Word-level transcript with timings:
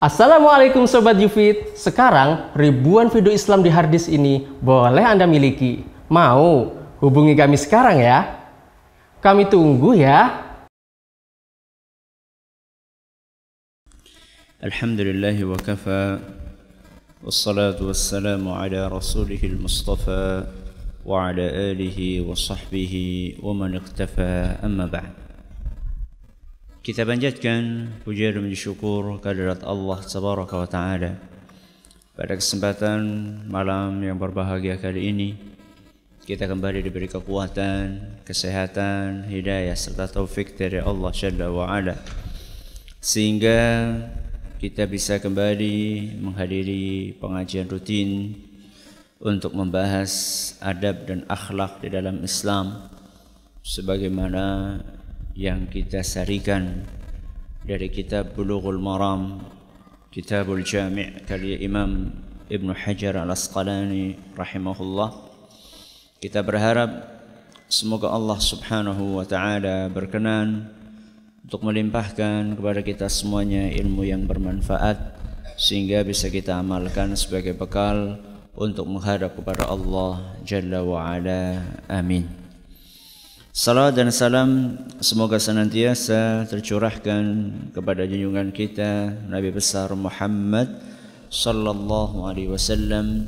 Assalamualaikum 0.00 0.88
Sobat 0.88 1.20
Yufit. 1.20 1.76
Sekarang 1.76 2.48
ribuan 2.56 3.12
video 3.12 3.36
Islam 3.36 3.60
di 3.60 3.68
harddisk 3.68 4.08
ini 4.08 4.48
boleh 4.64 5.04
Anda 5.04 5.28
miliki. 5.28 5.84
Mau? 6.08 6.72
Hubungi 7.04 7.36
kami 7.36 7.60
sekarang 7.60 8.00
ya? 8.00 8.48
Kami 9.20 9.44
tunggu 9.52 9.92
ya. 10.00 10.40
Alhamdulillah 14.64 15.36
wa 15.44 15.60
kafa. 15.60 16.24
Wassalatu 17.20 17.92
wassalamu 17.92 18.56
ala 18.56 18.88
rasulihil 18.88 19.60
mustafa 19.60 20.48
Wa 21.04 21.28
ala 21.28 21.44
alihi 21.44 22.24
wa 22.24 22.32
sahbihi 22.32 23.36
wa 23.44 23.52
man 23.52 23.76
iktafa 23.76 24.64
amma 24.64 24.88
ba'd 24.88 25.29
Kita 26.80 27.04
panjatkan 27.04 27.92
puja 28.08 28.32
dan 28.32 28.48
syukur 28.56 29.20
kehadirat 29.20 29.60
Allah 29.68 30.00
Tabaraka 30.00 30.64
wa 30.64 30.64
Ta'ala. 30.64 31.12
Pada 32.16 32.32
kesempatan 32.32 33.00
malam 33.52 34.00
yang 34.00 34.16
berbahagia 34.16 34.80
kali 34.80 35.12
ini 35.12 35.30
Kita 36.24 36.48
kembali 36.48 36.80
diberi 36.80 37.04
kekuatan, 37.04 38.16
kesehatan, 38.24 39.28
hidayah 39.28 39.76
serta 39.76 40.08
taufik 40.08 40.56
dari 40.56 40.80
Allah 40.80 41.12
Jalla 41.12 41.52
wa 41.52 41.68
Ala. 41.68 42.00
Sehingga 42.96 43.60
kita 44.56 44.88
bisa 44.88 45.20
kembali 45.20 46.16
menghadiri 46.16 47.12
pengajian 47.20 47.68
rutin 47.68 48.40
untuk 49.20 49.52
membahas 49.52 50.12
adab 50.64 51.04
dan 51.04 51.28
akhlak 51.28 51.84
di 51.84 51.92
dalam 51.92 52.24
Islam 52.24 52.88
sebagaimana 53.60 54.78
yang 55.36 55.70
kita 55.70 56.02
sarikan 56.02 56.82
dari 57.62 57.92
kitab 57.92 58.34
Bulughul 58.34 58.80
Maram 58.80 59.44
Kitabul 60.10 60.66
Jami' 60.66 61.22
karya 61.22 61.62
Imam 61.62 62.10
Ibn 62.50 62.68
Hajar 62.74 63.22
Al-Asqalani 63.22 64.34
rahimahullah 64.34 65.10
kita 66.18 66.42
berharap 66.42 66.90
semoga 67.70 68.10
Allah 68.10 68.38
Subhanahu 68.42 69.22
wa 69.22 69.24
taala 69.24 69.86
berkenan 69.86 70.66
untuk 71.46 71.62
melimpahkan 71.62 72.58
kepada 72.58 72.82
kita 72.82 73.06
semuanya 73.06 73.70
ilmu 73.70 74.02
yang 74.02 74.26
bermanfaat 74.26 74.98
sehingga 75.54 76.02
bisa 76.02 76.26
kita 76.26 76.58
amalkan 76.58 77.14
sebagai 77.14 77.54
bekal 77.54 78.18
untuk 78.56 78.88
menghadap 78.88 79.36
kepada 79.38 79.68
Allah 79.68 80.40
Jalla 80.42 80.82
wa 80.82 81.06
Ala. 81.06 81.62
Amin. 81.86 82.39
Salam 83.50 83.90
dan 83.90 84.14
salam 84.14 84.78
semoga 85.02 85.34
senantiasa 85.42 86.46
tercurahkan 86.46 87.50
kepada 87.74 88.06
junjungan 88.06 88.54
kita 88.54 89.10
Nabi 89.26 89.50
besar 89.50 89.90
Muhammad 89.98 90.70
sallallahu 91.34 92.30
alaihi 92.30 92.46
wasallam 92.46 93.26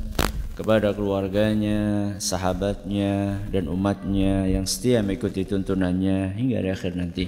kepada 0.55 0.95
keluarganya, 0.95 2.15
sahabatnya 2.23 3.43
dan 3.51 3.67
umatnya 3.67 4.47
yang 4.47 4.63
setia 4.63 5.03
mengikuti 5.03 5.43
tuntunannya 5.43 6.39
hingga 6.39 6.71
akhir 6.71 6.95
nanti. 6.95 7.27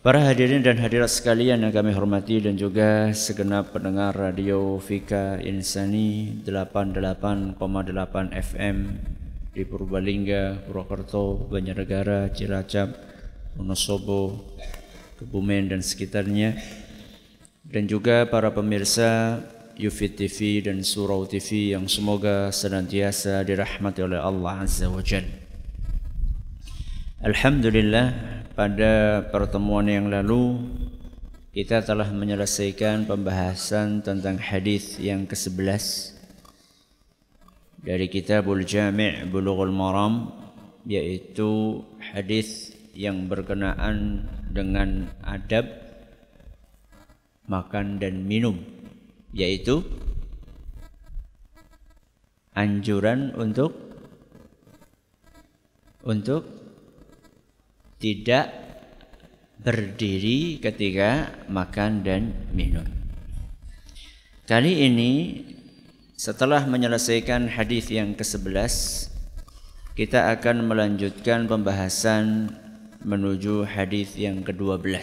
Para 0.00 0.24
hadirin 0.24 0.64
dan 0.64 0.80
hadirat 0.80 1.12
sekalian 1.12 1.60
yang 1.60 1.76
kami 1.76 1.92
hormati 1.92 2.40
dan 2.40 2.56
juga 2.56 3.12
segenap 3.12 3.68
pendengar 3.68 4.16
radio 4.16 4.80
Fika 4.80 5.36
Insani 5.44 6.40
88,8 6.40 7.60
FM 8.32 8.78
di 9.54 9.62
Purbalingga, 9.62 10.66
Purwokerto, 10.66 11.46
Banjarnegara, 11.46 12.34
Cilacap, 12.34 12.90
Wonosobo, 13.54 14.42
Kebumen 15.14 15.70
dan 15.70 15.78
sekitarnya 15.78 16.58
dan 17.64 17.86
juga 17.86 18.26
para 18.26 18.50
pemirsa 18.50 19.40
Yufit 19.74 20.14
TV 20.14 20.62
dan 20.62 20.82
Surau 20.86 21.26
TV 21.26 21.74
yang 21.74 21.90
semoga 21.90 22.50
senantiasa 22.54 23.42
dirahmati 23.42 24.02
oleh 24.02 24.18
Allah 24.18 24.62
Azza 24.62 24.86
wa 24.86 25.02
Jal. 25.02 25.26
Alhamdulillah 27.24 28.14
pada 28.54 29.24
pertemuan 29.32 29.90
yang 29.90 30.06
lalu 30.06 30.62
kita 31.50 31.82
telah 31.82 32.10
menyelesaikan 32.10 33.06
pembahasan 33.06 34.02
tentang 34.02 34.38
hadis 34.38 34.98
yang 35.02 35.26
ke-11 35.26 36.13
dari 37.84 38.08
kitabul 38.08 38.64
Jami' 38.64 39.28
Bulughul 39.28 39.68
Maram 39.68 40.32
yaitu 40.88 41.84
hadis 42.00 42.72
yang 42.96 43.28
berkenaan 43.28 44.24
dengan 44.48 45.12
adab 45.20 45.68
makan 47.44 48.00
dan 48.00 48.24
minum 48.24 48.56
yaitu 49.36 49.84
anjuran 52.56 53.36
untuk 53.36 53.76
untuk 56.04 56.48
tidak 58.00 58.48
berdiri 59.60 60.60
ketika 60.60 61.32
makan 61.48 62.04
dan 62.04 62.32
minum. 62.52 62.84
Kali 64.44 64.84
ini 64.84 65.12
setelah 66.14 66.62
menyelesaikan 66.62 67.50
hadis 67.50 67.90
yang 67.90 68.14
ke-11, 68.14 69.10
kita 69.98 70.30
akan 70.30 70.70
melanjutkan 70.70 71.50
pembahasan 71.50 72.54
menuju 73.02 73.66
hadis 73.66 74.14
yang 74.14 74.46
ke-12. 74.46 74.94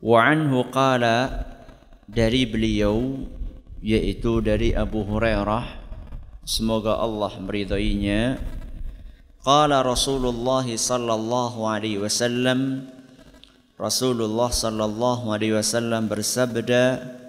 Wa 0.00 0.32
anhu 0.32 0.68
qala 0.72 1.44
dari 2.08 2.44
beliau 2.44 3.24
yaitu 3.84 4.40
dari 4.40 4.72
Abu 4.72 5.04
Hurairah 5.04 5.64
semoga 6.44 7.00
Allah 7.00 7.32
meridainya 7.40 8.36
qala 9.44 9.80
Rasulullah 9.80 10.64
sallallahu 10.64 11.64
alaihi 11.64 12.00
wasallam 12.00 12.84
Rasulullah 13.80 14.52
sallallahu 14.52 15.32
alaihi 15.32 15.56
wasallam 15.56 16.04
bersabda 16.08 17.23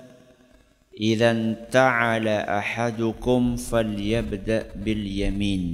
إذا 1.01 1.31
انتعل 1.31 2.27
أحدكم 2.29 3.41
فليبدأ 3.57 4.77
باليمين 4.77 5.65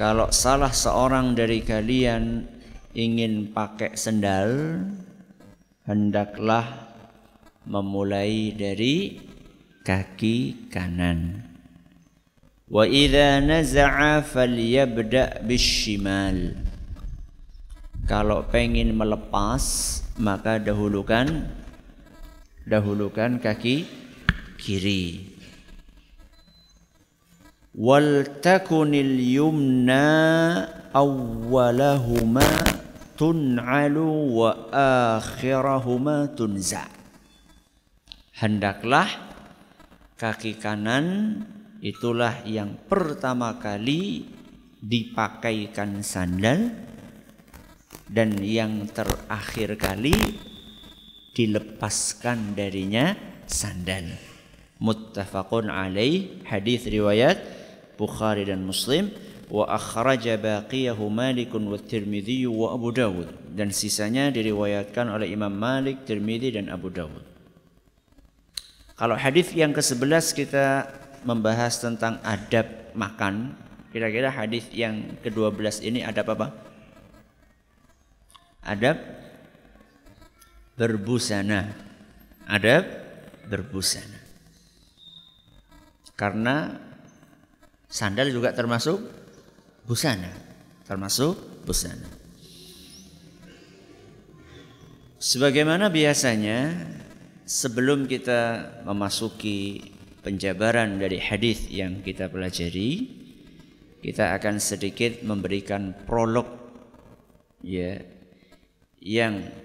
Kalau 0.00 0.32
salah 0.32 0.72
seorang 0.72 1.36
dari 1.36 1.60
kalian 1.60 2.48
ingin 2.96 3.52
pakai 3.52 3.92
sendal, 3.92 4.80
hendaklah 5.84 6.96
memulai 7.68 8.56
dari 8.56 9.20
kaki 9.84 10.70
kanan. 10.72 11.44
Wa 12.64 12.88
idza 12.88 13.44
naza'a 13.44 14.24
falyabda 14.24 15.44
bishimal. 15.44 16.56
Kalau 18.08 18.48
pengen 18.48 18.96
melepas, 18.96 19.62
maka 20.16 20.56
dahulukan 20.56 21.44
dahulukan 22.65 23.37
kaki 23.37 23.85
kiri. 24.57 25.33
Wal 27.75 28.41
takunil 28.41 29.15
yumna 29.21 30.03
awwalahuma 30.89 32.45
tun'alu 33.19 34.09
wa 34.33 34.51
akhirahuma 35.21 36.33
tunza. 36.33 36.89
Hendaklah 38.35 39.07
kaki 40.17 40.57
kanan 40.59 41.39
itulah 41.79 42.43
yang 42.47 42.79
pertama 42.87 43.59
kali 43.61 44.25
dipakaikan 44.79 46.03
sandal 46.03 46.71
dan 48.07 48.37
yang 48.39 48.87
terakhir 48.91 49.75
kali 49.75 50.15
dilepaskan 51.35 52.55
darinya 52.55 53.13
sandal. 53.45 54.15
Muttafaqun 54.79 55.67
alaih 55.67 56.41
hadis 56.47 56.87
riwayat 56.87 57.37
Bukhari 57.95 58.47
dan 58.47 58.63
Muslim 58.63 59.11
wa 59.47 59.69
akhraja 59.71 60.35
baqiyahu 60.35 61.05
Malik 61.07 61.55
wa 61.55 61.79
Tirmidzi 61.79 62.43
wa 62.47 62.75
Abu 62.75 62.91
Dawud 62.91 63.55
dan 63.55 63.71
sisanya 63.71 64.31
diriwayatkan 64.31 65.07
oleh 65.07 65.31
Imam 65.31 65.51
Malik, 65.51 66.03
Tirmidzi 66.03 66.59
dan 66.59 66.67
Abu 66.67 66.91
Dawud. 66.91 67.23
Kalau 68.95 69.15
hadis 69.15 69.51
yang 69.51 69.75
ke-11 69.75 70.25
kita 70.35 70.87
membahas 71.27 71.83
tentang 71.83 72.19
adab 72.23 72.67
makan, 72.95 73.55
kira-kira 73.91 74.31
hadis 74.31 74.67
yang 74.71 75.19
ke-12 75.19 75.83
ini 75.83 75.99
adab 76.03 76.31
apa? 76.31 76.47
Adab 78.63 79.24
berbusana. 80.75 81.71
Adab 82.45 82.85
berbusana. 83.49 84.19
Karena 86.15 86.71
sandal 87.89 88.31
juga 88.31 88.55
termasuk 88.55 89.01
busana, 89.83 90.31
termasuk 90.87 91.65
busana. 91.67 92.07
Sebagaimana 95.19 95.89
biasanya 95.89 96.85
sebelum 97.49 98.05
kita 98.05 98.73
memasuki 98.85 99.91
penjabaran 100.21 101.01
dari 101.01 101.17
hadis 101.17 101.65
yang 101.67 102.05
kita 102.05 102.29
pelajari, 102.29 103.09
kita 104.05 104.37
akan 104.37 104.61
sedikit 104.61 105.25
memberikan 105.25 105.97
prolog 106.05 106.45
ya 107.65 107.97
yang 109.01 109.64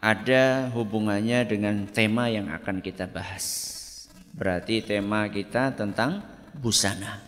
ada 0.00 0.68
hubungannya 0.72 1.46
dengan 1.48 1.88
tema 1.88 2.28
yang 2.28 2.52
akan 2.52 2.84
kita 2.84 3.08
bahas. 3.08 3.44
Berarti 4.36 4.84
tema 4.84 5.26
kita 5.32 5.72
tentang 5.72 6.20
busana. 6.56 7.24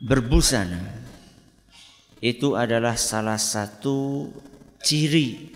Berbusana 0.00 0.80
itu 2.24 2.56
adalah 2.56 2.96
salah 2.96 3.36
satu 3.36 4.28
ciri 4.80 5.52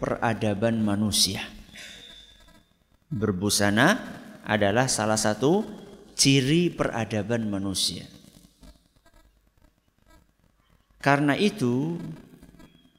peradaban 0.00 0.80
manusia. 0.80 1.44
Berbusana 3.12 4.00
adalah 4.44 4.88
salah 4.88 5.20
satu 5.20 5.64
ciri 6.16 6.72
peradaban 6.72 7.48
manusia. 7.48 8.08
Karena 11.04 11.36
itu, 11.36 12.00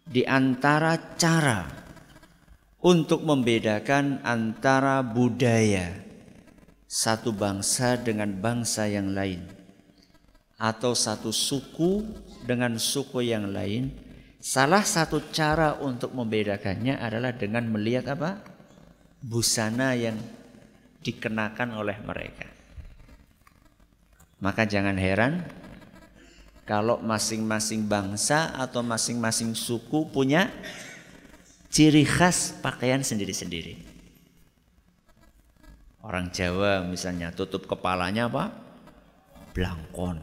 di 0.06 0.22
antara 0.22 1.18
cara 1.18 1.66
untuk 2.86 3.26
membedakan 3.26 4.22
antara 4.22 5.02
budaya 5.02 5.98
satu 6.86 7.34
bangsa 7.34 7.98
dengan 7.98 8.30
bangsa 8.38 8.86
yang 8.86 9.18
lain, 9.18 9.42
atau 10.62 10.94
satu 10.94 11.34
suku 11.34 12.06
dengan 12.46 12.78
suku 12.78 13.26
yang 13.26 13.50
lain, 13.50 13.90
salah 14.38 14.86
satu 14.86 15.34
cara 15.34 15.82
untuk 15.82 16.14
membedakannya 16.14 17.02
adalah 17.02 17.34
dengan 17.34 17.66
melihat 17.74 18.14
apa? 18.14 18.40
Busana 19.26 19.98
yang 19.98 20.22
dikenakan 21.02 21.74
oleh 21.74 21.98
mereka. 22.06 22.48
Maka 24.38 24.70
jangan 24.70 25.02
heran 25.02 25.42
kalau 26.66 26.98
masing-masing 26.98 27.86
bangsa 27.86 28.50
atau 28.58 28.82
masing-masing 28.82 29.54
suku 29.54 30.10
punya 30.10 30.50
ciri 31.70 32.02
khas 32.02 32.58
pakaian 32.58 33.06
sendiri-sendiri. 33.06 33.78
Orang 36.02 36.34
Jawa 36.34 36.82
misalnya 36.82 37.30
tutup 37.30 37.70
kepalanya 37.70 38.26
apa? 38.26 38.50
Blangkon. 39.54 40.18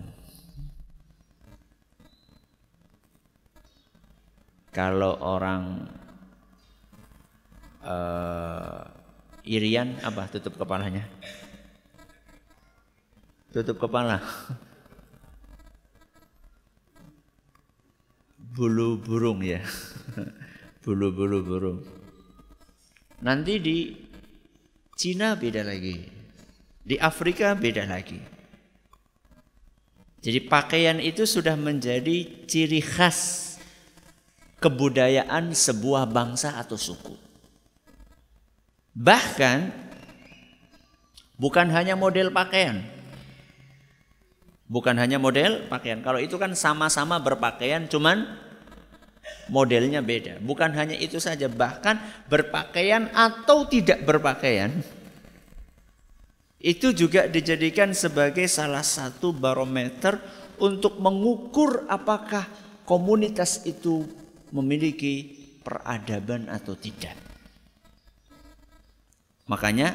Kalau 4.75 5.15
orang 5.23 5.87
uh, 7.87 8.83
Irian 9.47 9.95
apa 10.03 10.27
tutup 10.27 10.59
kepalanya? 10.59 11.07
Tutup 13.55 13.79
kepala. 13.79 14.19
bulu 18.53 19.01
burung 19.01 19.41
ya. 19.41 19.65
Bulu-bulu 20.85 21.39
burung. 21.47 21.81
Nanti 23.23 23.63
di 23.63 23.79
Cina 24.99 25.39
beda 25.39 25.65
lagi. 25.65 25.97
Di 26.83 26.99
Afrika 26.99 27.55
beda 27.55 27.87
lagi. 27.87 28.19
Jadi 30.23 30.39
pakaian 30.47 30.99
itu 31.03 31.27
sudah 31.27 31.55
menjadi 31.59 32.47
ciri 32.47 32.83
khas 32.83 33.53
kebudayaan 34.63 35.51
sebuah 35.51 36.07
bangsa 36.07 36.55
atau 36.59 36.79
suku. 36.79 37.19
Bahkan 38.95 39.59
bukan 41.41 41.67
hanya 41.75 41.99
model 41.99 42.31
pakaian. 42.31 42.87
Bukan 44.73 44.97
hanya 44.97 45.21
model 45.21 45.69
pakaian. 45.69 46.01
Kalau 46.01 46.17
itu 46.17 46.41
kan 46.41 46.57
sama-sama 46.57 47.21
berpakaian 47.21 47.85
cuman 47.93 48.25
modelnya 49.53 50.01
beda. 50.01 50.41
Bukan 50.41 50.73
hanya 50.73 50.97
itu 50.97 51.21
saja, 51.21 51.45
bahkan 51.53 52.01
berpakaian 52.33 53.13
atau 53.13 53.69
tidak 53.69 54.01
berpakaian 54.09 54.81
itu 56.63 56.95
juga 56.97 57.29
dijadikan 57.29 57.93
sebagai 57.93 58.49
salah 58.49 58.87
satu 58.87 59.35
barometer 59.37 60.17
untuk 60.63 60.97
mengukur 61.03 61.85
apakah 61.91 62.47
komunitas 62.89 63.67
itu 63.69 64.07
memiliki 64.55 65.43
peradaban 65.61 66.47
atau 66.47 66.79
tidak. 66.79 67.19
Makanya 69.51 69.91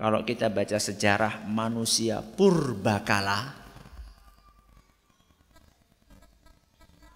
kalau 0.00 0.24
kita 0.24 0.48
baca 0.48 0.80
sejarah 0.80 1.44
manusia 1.44 2.24
purbakala 2.24 3.65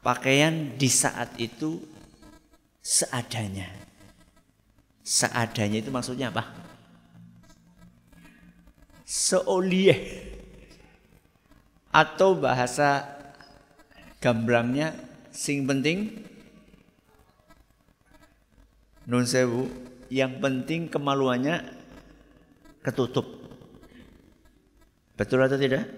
pakaian 0.00 0.76
di 0.76 0.88
saat 0.88 1.37
itu 1.37 1.81
seadanya. 2.81 3.69
Seadanya 5.05 5.81
itu 5.81 5.93
maksudnya 5.93 6.32
apa? 6.32 6.49
Seolie. 9.05 10.29
Atau 11.91 12.38
bahasa 12.38 13.19
gambrangnya 14.23 14.94
sing 15.35 15.67
penting 15.67 16.23
nun 19.11 19.26
sewu 19.26 19.67
yang 20.06 20.38
penting 20.38 20.87
kemaluannya 20.87 21.67
ketutup. 22.87 23.26
Betul 25.19 25.43
atau 25.43 25.58
tidak? 25.58 25.91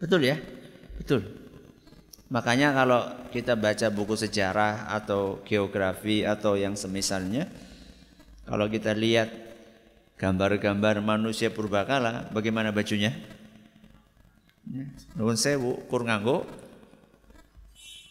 Betul 0.00 0.24
ya? 0.24 0.40
Betul. 0.96 1.41
Makanya 2.32 2.72
kalau 2.72 3.04
kita 3.28 3.52
baca 3.60 3.92
buku 3.92 4.16
sejarah 4.16 4.88
atau 4.88 5.44
geografi 5.44 6.24
atau 6.24 6.56
yang 6.56 6.72
semisalnya, 6.72 7.44
kalau 8.48 8.72
kita 8.72 8.96
lihat 8.96 9.28
gambar-gambar 10.16 11.04
manusia 11.04 11.52
purbakala, 11.52 12.32
bagaimana 12.32 12.72
bajunya? 12.72 13.12
Ya, 14.64 14.88
nuwun 15.12 15.36
sewu 15.36 15.84
kur 15.92 16.08
nganggo 16.08 16.48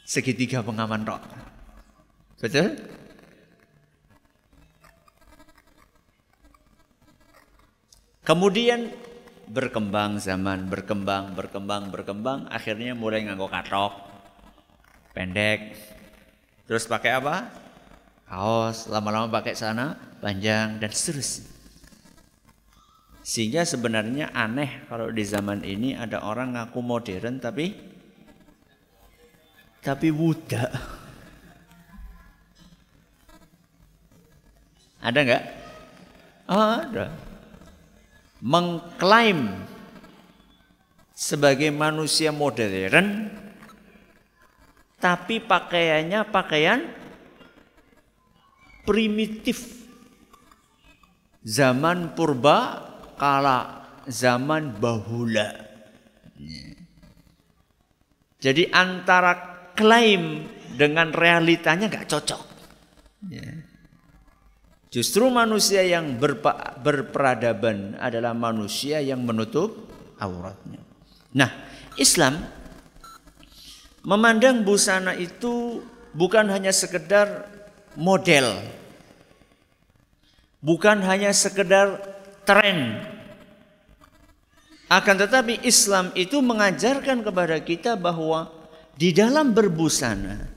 segitiga 0.05 0.61
pengaman 0.61 1.01
rok. 1.01 1.25
Betul? 2.37 2.77
Kemudian 8.21 8.93
berkembang 9.49 10.21
zaman, 10.21 10.69
berkembang, 10.69 11.33
berkembang, 11.33 11.89
berkembang, 11.89 12.45
akhirnya 12.53 12.93
mulai 12.93 13.25
nganggo 13.25 13.49
katok 13.49 14.10
pendek. 15.11 15.75
Terus 16.67 16.87
pakai 16.87 17.19
apa? 17.19 17.51
Kaos, 18.31 18.87
lama-lama 18.87 19.27
pakai 19.27 19.55
sana 19.59 19.99
panjang 20.23 20.79
dan 20.79 20.91
seterusnya. 20.91 21.51
Sehingga 23.21 23.61
sebenarnya 23.67 24.33
aneh 24.33 24.87
kalau 24.89 25.13
di 25.13 25.21
zaman 25.21 25.61
ini 25.61 25.93
ada 25.93 26.25
orang 26.25 26.57
ngaku 26.57 26.79
modern 26.81 27.37
tapi 27.37 27.77
tapi 29.81 30.07
buta. 30.09 30.65
Ada 35.01 35.19
nggak? 35.21 35.43
Ada. 36.49 37.05
Mengklaim 38.41 39.49
sebagai 41.13 41.69
manusia 41.69 42.33
modern 42.33 43.29
tapi 45.01 45.41
pakaiannya 45.41 46.29
pakaian 46.29 46.85
primitif. 48.85 49.81
Zaman 51.41 52.13
purba 52.13 52.85
kala 53.17 53.81
zaman 54.05 54.77
bahula. 54.77 55.49
Jadi 58.41 58.69
antara 58.69 59.69
klaim 59.73 60.45
dengan 60.77 61.09
realitanya 61.09 61.89
nggak 61.89 62.09
cocok. 62.09 62.41
Justru 64.91 65.31
manusia 65.31 65.87
yang 65.87 66.19
berpa, 66.19 66.77
berperadaban 66.83 67.95
adalah 67.95 68.35
manusia 68.35 68.99
yang 68.99 69.23
menutup 69.23 69.87
auratnya. 70.19 70.83
Nah, 71.31 71.47
Islam 71.95 72.43
Memandang 74.01 74.65
busana 74.65 75.13
itu 75.13 75.85
bukan 76.17 76.49
hanya 76.49 76.73
sekedar 76.73 77.45
model. 77.93 78.57
Bukan 80.61 81.01
hanya 81.05 81.29
sekedar 81.33 82.01
tren. 82.45 82.97
Akan 84.89 85.15
tetapi 85.15 85.61
Islam 85.63 86.09
itu 86.17 86.41
mengajarkan 86.41 87.23
kepada 87.23 87.57
kita 87.61 87.95
bahwa 87.95 88.51
di 88.99 89.15
dalam 89.15 89.55
berbusana 89.55 90.51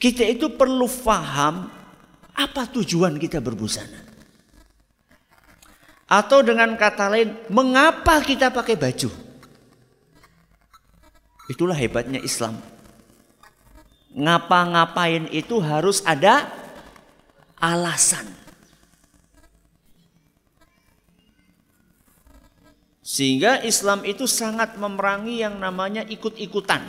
Kita 0.00 0.24
itu 0.24 0.56
perlu 0.56 0.88
faham 0.88 1.68
apa 2.32 2.62
tujuan 2.72 3.20
kita 3.20 3.36
berbusana. 3.36 4.00
Atau 6.08 6.40
dengan 6.40 6.72
kata 6.72 7.06
lain, 7.12 7.36
mengapa 7.52 8.24
kita 8.24 8.48
pakai 8.48 8.80
baju? 8.80 9.29
Itulah 11.50 11.74
hebatnya 11.74 12.22
Islam. 12.22 12.62
Ngapa-ngapain 14.14 15.26
itu 15.34 15.58
harus 15.58 15.98
ada 16.06 16.46
alasan. 17.58 18.22
Sehingga 23.02 23.66
Islam 23.66 24.06
itu 24.06 24.30
sangat 24.30 24.78
memerangi 24.78 25.42
yang 25.42 25.58
namanya 25.58 26.06
ikut-ikutan. 26.06 26.86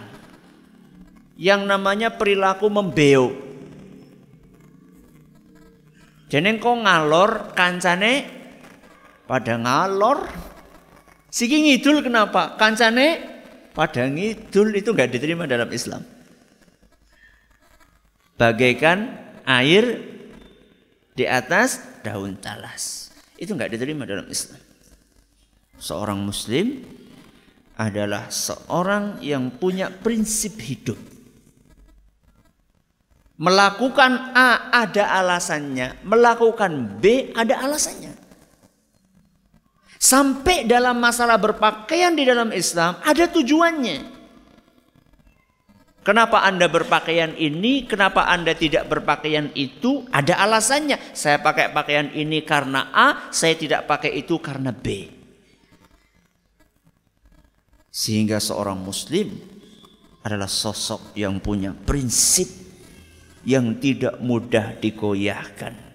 Yang 1.41 1.61
namanya 1.65 2.13
perilaku 2.13 2.69
membeo. 2.69 3.33
Jadi 6.29 6.61
kau 6.61 6.77
ngalor 6.77 7.57
kancane 7.57 8.29
pada 9.25 9.57
ngalor. 9.57 10.29
Siki 11.33 11.65
ngidul 11.65 12.05
kenapa? 12.05 12.53
Kancane 12.61 13.40
pada 13.71 14.07
ngidul 14.07 14.75
itu 14.75 14.91
nggak 14.91 15.11
diterima 15.11 15.47
dalam 15.47 15.71
Islam. 15.71 16.03
Bagaikan 18.35 19.15
air 19.47 20.01
di 21.15 21.25
atas 21.27 21.79
daun 22.01 22.35
talas. 22.39 23.13
Itu 23.37 23.55
nggak 23.55 23.71
diterima 23.73 24.03
dalam 24.05 24.27
Islam. 24.29 24.59
Seorang 25.81 26.19
muslim 26.21 26.85
adalah 27.77 28.29
seorang 28.29 29.17
yang 29.25 29.49
punya 29.57 29.89
prinsip 29.89 30.61
hidup. 30.61 30.97
Melakukan 33.41 34.37
A 34.37 34.69
ada 34.85 35.17
alasannya, 35.17 35.97
melakukan 36.05 37.01
B 37.01 37.33
ada 37.33 37.65
alasannya. 37.65 38.10
Sampai 40.01 40.65
dalam 40.65 40.97
masalah 40.97 41.37
berpakaian 41.37 42.17
di 42.17 42.25
dalam 42.25 42.49
Islam 42.49 42.97
ada 43.05 43.29
tujuannya. 43.29 44.17
Kenapa 46.01 46.41
Anda 46.41 46.65
berpakaian 46.65 47.37
ini? 47.37 47.85
Kenapa 47.85 48.25
Anda 48.25 48.57
tidak 48.57 48.89
berpakaian 48.89 49.53
itu? 49.53 50.01
Ada 50.09 50.41
alasannya. 50.41 51.13
Saya 51.13 51.37
pakai 51.37 51.69
pakaian 51.69 52.09
ini 52.17 52.41
karena 52.41 52.89
A, 52.89 53.29
saya 53.29 53.53
tidak 53.53 53.85
pakai 53.85 54.17
itu 54.17 54.41
karena 54.41 54.73
B. 54.73 55.05
Sehingga 57.93 58.41
seorang 58.41 58.81
muslim 58.81 59.29
adalah 60.25 60.49
sosok 60.49 61.13
yang 61.13 61.37
punya 61.37 61.77
prinsip 61.77 62.49
yang 63.45 63.77
tidak 63.77 64.17
mudah 64.17 64.81
digoyahkan. 64.81 65.90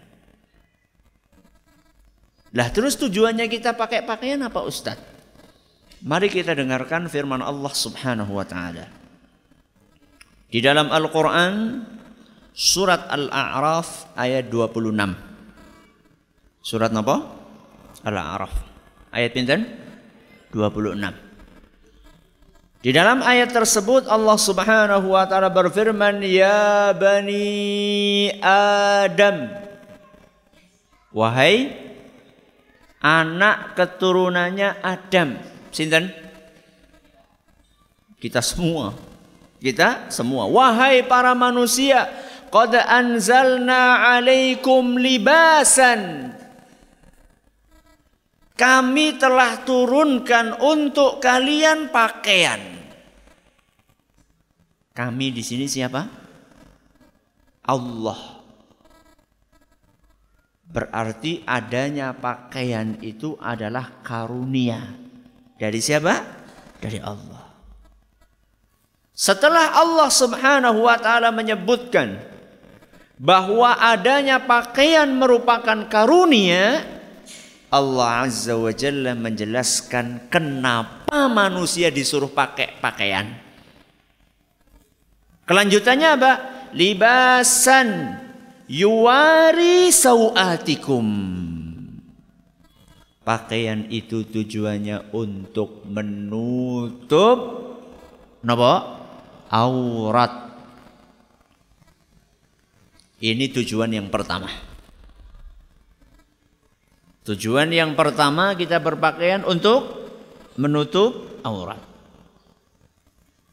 Lah 2.56 2.72
terus 2.72 2.96
tujuannya 2.96 3.52
kita 3.52 3.76
pakai 3.76 4.08
pakaian 4.08 4.40
apa 4.40 4.64
Ustadz? 4.64 5.04
Mari 6.00 6.32
kita 6.32 6.56
dengarkan 6.56 7.04
firman 7.12 7.44
Allah 7.44 7.72
Subhanahu 7.72 8.32
wa 8.32 8.48
taala. 8.48 8.88
Di 10.48 10.64
dalam 10.64 10.88
Al-Quran 10.88 11.84
surat 12.56 13.12
Al-A'raf 13.12 14.16
ayat 14.16 14.48
26. 14.48 14.88
Surat 16.64 16.88
apa? 16.96 17.16
Al-A'raf. 18.08 18.54
Ayat 19.12 19.36
pinten? 19.36 19.60
26. 20.48 20.96
Di 22.80 22.94
dalam 22.94 23.20
ayat 23.20 23.52
tersebut 23.52 24.08
Allah 24.08 24.38
Subhanahu 24.40 25.12
wa 25.12 25.28
taala 25.28 25.52
berfirman, 25.52 26.24
"Ya 26.24 26.94
bani 26.96 28.32
Adam" 28.40 29.50
Wahai 31.16 31.85
anak 33.06 33.78
keturunannya 33.78 34.82
Adam. 34.82 35.38
Sinten? 35.70 36.10
Kita 38.18 38.42
semua 38.42 39.06
kita 39.66 40.12
semua. 40.12 40.46
Wahai 40.46 41.02
para 41.02 41.32
manusia, 41.32 42.06
qad 42.52 42.76
anzalna 42.76 44.14
alaikum 44.14 44.94
libasan. 45.00 46.32
Kami 48.56 49.20
telah 49.20 49.66
turunkan 49.68 50.62
untuk 50.64 51.20
kalian 51.20 51.92
pakaian. 51.92 52.62
Kami 54.96 55.26
di 55.28 55.44
sini 55.44 55.68
siapa? 55.68 56.08
Allah. 57.68 58.35
Berarti 60.66 61.46
adanya 61.46 62.10
pakaian 62.12 62.98
itu 63.00 63.38
adalah 63.38 64.02
karunia. 64.02 64.82
Dari 65.56 65.80
siapa? 65.80 66.14
Dari 66.82 67.00
Allah. 67.00 67.46
Setelah 69.16 69.72
Allah 69.80 70.10
Subhanahu 70.12 70.84
wa 70.84 71.00
taala 71.00 71.32
menyebutkan 71.32 72.20
bahwa 73.16 73.80
adanya 73.80 74.44
pakaian 74.44 75.08
merupakan 75.08 75.88
karunia, 75.88 76.84
Allah 77.72 78.28
Azza 78.28 78.52
wa 78.52 78.68
Jalla 78.68 79.16
menjelaskan 79.16 80.28
kenapa 80.28 81.32
manusia 81.32 81.88
disuruh 81.88 82.28
pakai 82.28 82.76
pakaian. 82.76 83.32
Kelanjutannya 85.48 86.08
apa? 86.20 86.32
Libasan 86.76 88.20
yuwari 88.70 89.90
sawatikum. 89.90 91.06
Pakaian 93.26 93.90
itu 93.90 94.22
tujuannya 94.22 95.10
untuk 95.10 95.82
menutup 95.90 97.38
napa? 98.46 98.96
aurat. 99.50 100.54
Ini 103.16 103.48
tujuan 103.50 103.90
yang 103.90 104.12
pertama. 104.12 104.50
Tujuan 107.26 107.74
yang 107.74 107.98
pertama 107.98 108.54
kita 108.54 108.78
berpakaian 108.78 109.42
untuk 109.42 110.06
menutup 110.54 111.42
aurat. 111.42 111.82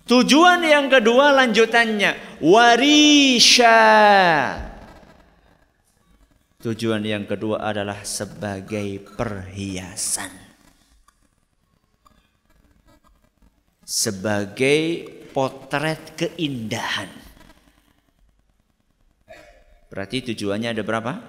Tujuan 0.03 0.61
yang 0.61 0.91
kedua 0.91 1.31
lanjutannya 1.31 2.43
warisha. 2.43 3.79
Tujuan 6.63 7.03
yang 7.03 7.27
kedua 7.27 7.59
adalah 7.59 8.07
sebagai 8.07 9.03
perhiasan. 9.19 10.31
Sebagai 13.83 15.03
potret 15.35 16.15
keindahan. 16.15 17.11
Berarti 19.91 20.23
tujuannya 20.31 20.71
ada 20.71 20.83
berapa? 20.87 21.19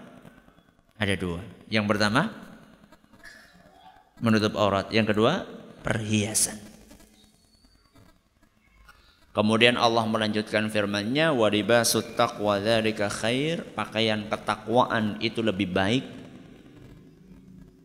Ada 1.03 1.19
dua. 1.19 1.43
Yang 1.67 1.91
pertama, 1.91 2.31
menutup 4.23 4.55
aurat. 4.55 4.87
Yang 4.95 5.19
kedua, 5.19 5.51
perhiasan. 5.83 6.74
Kemudian 9.35 9.75
Allah 9.75 10.07
melanjutkan 10.07 10.71
firman-Nya, 10.71 11.35
"Wa 11.35 11.51
libasut 11.51 12.15
taqwa 12.15 12.63
dzalika 12.63 13.11
khair." 13.11 13.67
Pakaian 13.75 14.31
ketakwaan 14.31 15.19
itu 15.19 15.43
lebih 15.43 15.75
baik. 15.75 16.07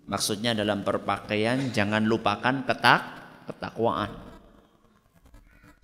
Maksudnya 0.05 0.53
dalam 0.53 0.85
berpakaian 0.85 1.73
jangan 1.73 2.05
lupakan 2.05 2.65
ketak 2.69 3.01
ketakwaan. 3.49 4.13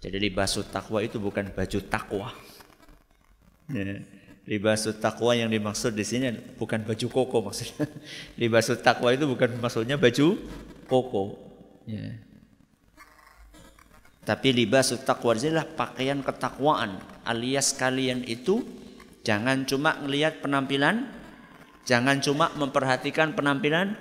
Jadi 0.05 0.21
libasut 0.21 0.69
takwa 0.69 1.01
itu 1.01 1.17
bukan 1.17 1.49
baju 1.49 1.79
takwa. 1.89 2.29
Ya. 3.73 4.05
Libasut 4.45 5.01
takwa 5.01 5.33
yang 5.33 5.49
dimaksud 5.49 5.97
di 5.97 6.05
sini 6.05 6.29
bukan 6.61 6.85
baju 6.85 7.07
koko 7.09 7.37
maksudnya. 7.41 7.89
Libasut 8.41 8.85
takwa 8.85 9.09
itu 9.09 9.25
bukan 9.25 9.57
maksudnya 9.57 9.97
baju 9.97 10.37
koko. 10.85 11.41
Ya. 11.89 12.21
Tapi 14.25 14.57
libasut 14.57 15.05
takwa 15.05 15.37
adalah 15.37 15.69
pakaian 15.69 16.25
ketakwaan 16.25 16.97
alias 17.29 17.77
kalian 17.77 18.25
itu 18.25 18.65
jangan 19.21 19.69
cuma 19.69 20.01
melihat 20.01 20.41
penampilan, 20.41 21.05
jangan 21.85 22.17
cuma 22.25 22.49
memperhatikan 22.57 23.37
penampilan 23.37 23.93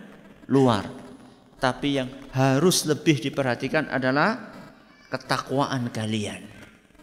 luar. 0.48 0.88
Tapi 1.60 2.00
yang 2.00 2.08
harus 2.32 2.88
lebih 2.88 3.20
diperhatikan 3.20 3.92
adalah 3.92 4.52
ketakwaan 5.12 5.92
kalian. 5.92 6.44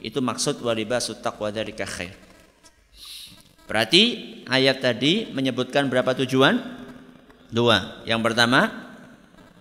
Itu 0.02 0.22
maksud 0.22 0.58
walibasut 0.66 1.22
taqwa 1.22 1.54
dari 1.54 1.78
khair. 1.78 2.14
Berarti 3.70 4.04
ayat 4.50 4.82
tadi 4.82 5.30
menyebutkan 5.30 5.88
berapa 5.88 6.18
tujuan? 6.26 6.58
Dua. 7.54 8.04
Yang 8.04 8.22
pertama 8.28 8.68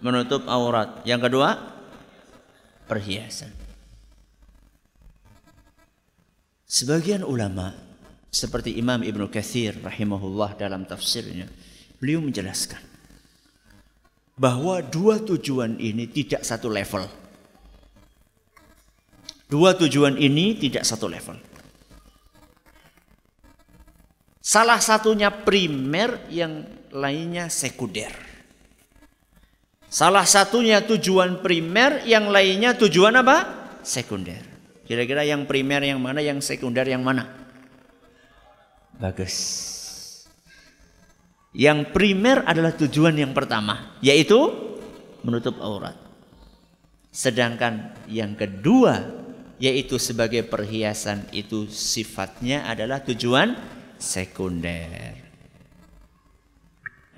menutup 0.01 0.49
aurat. 0.49 1.05
Yang 1.07 1.31
kedua 1.31 1.70
perhiasan. 2.91 3.55
Sebagian 6.67 7.23
ulama 7.23 7.71
seperti 8.27 8.75
Imam 8.75 9.07
Ibnu 9.07 9.31
Katsir 9.31 9.79
rahimahullah 9.79 10.59
dalam 10.59 10.83
tafsirnya 10.83 11.47
beliau 12.03 12.19
menjelaskan 12.19 12.83
bahwa 14.35 14.83
dua 14.83 15.23
tujuan 15.23 15.79
ini 15.79 16.11
tidak 16.11 16.43
satu 16.43 16.67
level. 16.67 17.07
Dua 19.51 19.75
tujuan 19.75 20.15
ini 20.19 20.55
tidak 20.59 20.87
satu 20.87 21.11
level. 21.11 21.39
Salah 24.41 24.79
satunya 24.79 25.29
primer, 25.29 26.27
yang 26.31 26.65
lainnya 26.95 27.51
sekunder. 27.51 28.30
Salah 29.91 30.23
satunya 30.23 30.79
tujuan 30.87 31.43
primer, 31.43 32.07
yang 32.07 32.31
lainnya 32.31 32.79
tujuan 32.79 33.11
apa? 33.19 33.39
Sekunder. 33.83 34.39
Kira-kira 34.87 35.27
yang 35.27 35.51
primer 35.51 35.83
yang 35.83 35.99
mana, 35.99 36.23
yang 36.23 36.39
sekunder 36.39 36.87
yang 36.87 37.03
mana? 37.03 37.27
Bagus. 38.95 39.35
Yang 41.51 41.91
primer 41.91 42.47
adalah 42.47 42.71
tujuan 42.79 43.19
yang 43.19 43.35
pertama, 43.35 43.99
yaitu 43.99 44.39
menutup 45.27 45.59
aurat. 45.59 45.99
Sedangkan 47.11 47.91
yang 48.07 48.39
kedua, 48.39 49.03
yaitu 49.59 49.99
sebagai 49.99 50.47
perhiasan 50.47 51.27
itu 51.35 51.67
sifatnya 51.67 52.71
adalah 52.71 53.03
tujuan 53.03 53.59
sekunder. 53.99 55.19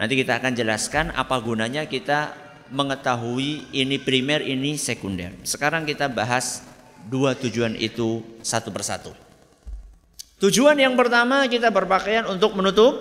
Nanti 0.00 0.17
kita 0.17 0.41
akan 0.41 0.57
jelaskan 0.57 1.12
apa 1.12 1.37
gunanya 1.45 1.85
kita 1.85 2.33
mengetahui 2.73 3.69
ini 3.76 4.00
primer, 4.00 4.41
ini 4.43 4.81
sekunder. 4.81 5.37
Sekarang 5.45 5.85
kita 5.85 6.09
bahas 6.09 6.64
dua 7.07 7.37
tujuan 7.37 7.76
itu 7.76 8.25
satu 8.41 8.73
persatu. 8.73 9.12
Tujuan 10.43 10.75
yang 10.75 10.99
pertama 10.99 11.47
kita 11.47 11.71
berpakaian 11.71 12.26
untuk 12.26 12.59
menutup 12.59 12.99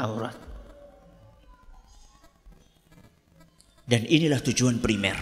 aurat. 0.00 0.32
Dan 3.84 4.06
inilah 4.06 4.38
tujuan 4.40 4.78
primer. 4.78 5.18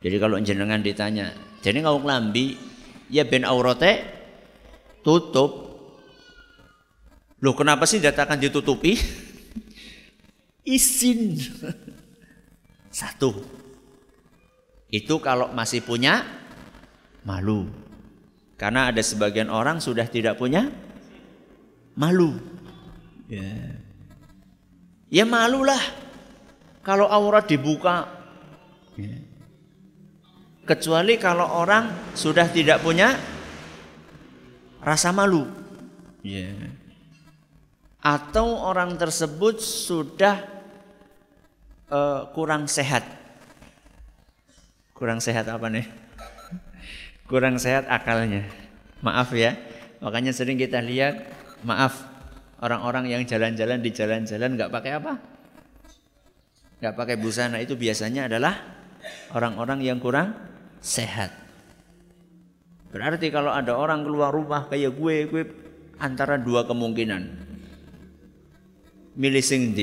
Jadi 0.00 0.16
kalau 0.16 0.40
jenengan 0.40 0.80
ditanya, 0.80 1.36
jadi 1.60 1.84
ngau 1.84 2.00
lambi 2.00 2.56
ya 3.12 3.28
ben 3.28 3.44
aurate 3.44 4.00
tutup. 5.04 5.68
Loh 7.44 7.54
kenapa 7.54 7.84
sih 7.84 8.00
datakan 8.00 8.40
ditutupi? 8.40 8.96
Isin. 10.76 11.36
Satu. 12.90 13.30
Itu 14.90 15.22
kalau 15.22 15.54
masih 15.54 15.86
punya 15.86 16.26
malu. 17.22 17.70
Karena 18.58 18.92
ada 18.92 19.00
sebagian 19.00 19.48
orang 19.48 19.80
sudah 19.80 20.04
tidak 20.10 20.36
punya 20.36 20.68
malu. 21.96 22.36
Ya, 23.30 23.78
ya 25.06 25.24
malulah 25.24 25.80
kalau 26.82 27.06
aurat 27.06 27.46
dibuka. 27.46 28.10
Ya. 28.98 29.16
Kecuali 30.66 31.16
kalau 31.16 31.46
orang 31.46 32.12
sudah 32.18 32.50
tidak 32.50 32.82
punya 32.82 33.14
rasa 34.82 35.14
malu. 35.14 35.46
Ya. 36.20 36.52
Atau 38.02 38.60
orang 38.60 38.96
tersebut 38.98 39.62
sudah 39.62 40.59
uh, 41.90 42.30
kurang 42.32 42.70
sehat. 42.70 43.04
Kurang 44.94 45.18
sehat 45.20 45.50
apa 45.50 45.66
nih? 45.68 45.86
kurang 47.30 47.62
sehat 47.62 47.86
akalnya. 47.86 48.42
Maaf 49.06 49.30
ya. 49.30 49.54
Makanya 50.02 50.34
sering 50.34 50.58
kita 50.58 50.82
lihat, 50.82 51.30
maaf, 51.62 52.02
orang-orang 52.58 53.06
yang 53.06 53.22
jalan-jalan 53.22 53.78
di 53.78 53.90
jalan-jalan 53.94 54.58
nggak 54.58 54.72
pakai 54.72 54.92
apa? 54.98 55.12
Nggak 56.80 56.94
pakai 56.96 57.16
busana 57.20 57.60
itu 57.60 57.76
biasanya 57.76 58.26
adalah 58.26 58.56
orang-orang 59.36 59.84
yang 59.84 60.00
kurang 60.00 60.34
sehat. 60.80 61.30
Berarti 62.90 63.30
kalau 63.30 63.54
ada 63.54 63.76
orang 63.78 64.02
keluar 64.02 64.34
rumah 64.34 64.66
kayak 64.66 64.98
gue, 64.98 65.16
gue 65.30 65.42
antara 66.02 66.40
dua 66.40 66.66
kemungkinan. 66.66 67.22
Milih 69.14 69.44
sing. 69.44 69.76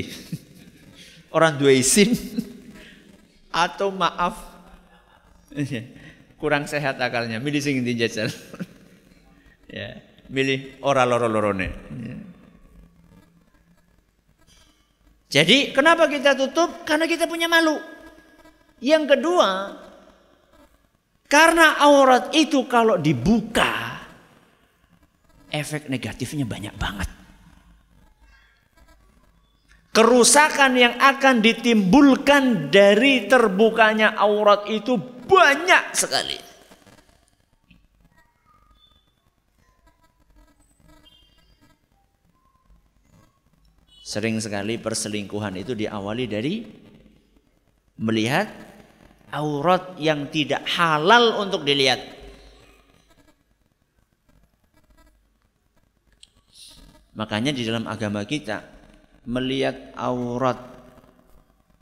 Orang 1.31 1.59
dua 1.59 1.75
isin 1.75 2.13
atau 3.67 3.91
maaf. 3.91 4.37
Kurang 6.37 6.69
sehat 6.69 7.01
akalnya. 7.01 7.41
Milih 7.41 7.59
sing 7.59 7.81
ndi 7.81 7.97
jajal? 7.97 8.31
Ya 9.67 9.99
milih 10.31 10.79
ora 10.83 11.07
loro-lorone. 11.07 11.67
Ya. 12.03 12.15
jadi 15.27 15.71
kenapa 15.71 16.07
kita 16.07 16.35
tutup? 16.35 16.83
Karena 16.83 17.07
kita 17.07 17.27
punya 17.27 17.47
malu. 17.47 17.79
Yang 18.79 19.17
kedua 19.17 19.49
karena 21.27 21.81
aurat 21.83 22.31
itu 22.31 22.63
kalau 22.71 22.95
dibuka 22.95 23.99
efek 25.51 25.91
negatifnya 25.91 26.47
banyak 26.47 26.75
banget 26.77 27.09
kerusakan 29.97 30.77
yang 30.77 30.93
akan 31.01 31.41
ditimbulkan 31.41 32.69
dari 32.69 33.25
terbukanya 33.25 34.13
aurat 34.13 34.69
itu 34.69 34.93
banyak 35.25 35.89
sekali. 35.97 36.37
Sering 44.05 44.37
sekali 44.37 44.77
perselingkuhan 44.77 45.57
itu 45.65 45.73
diawali 45.73 46.29
dari 46.29 46.61
melihat 47.97 48.53
aurat 49.33 49.97
yang 49.97 50.29
tidak 50.29 50.61
halal 50.77 51.41
untuk 51.41 51.65
dilihat. 51.65 52.05
Makanya 57.17 57.49
di 57.49 57.65
dalam 57.65 57.89
agama 57.89 58.21
kita 58.21 58.76
melihat 59.27 59.91
aurat 59.99 60.55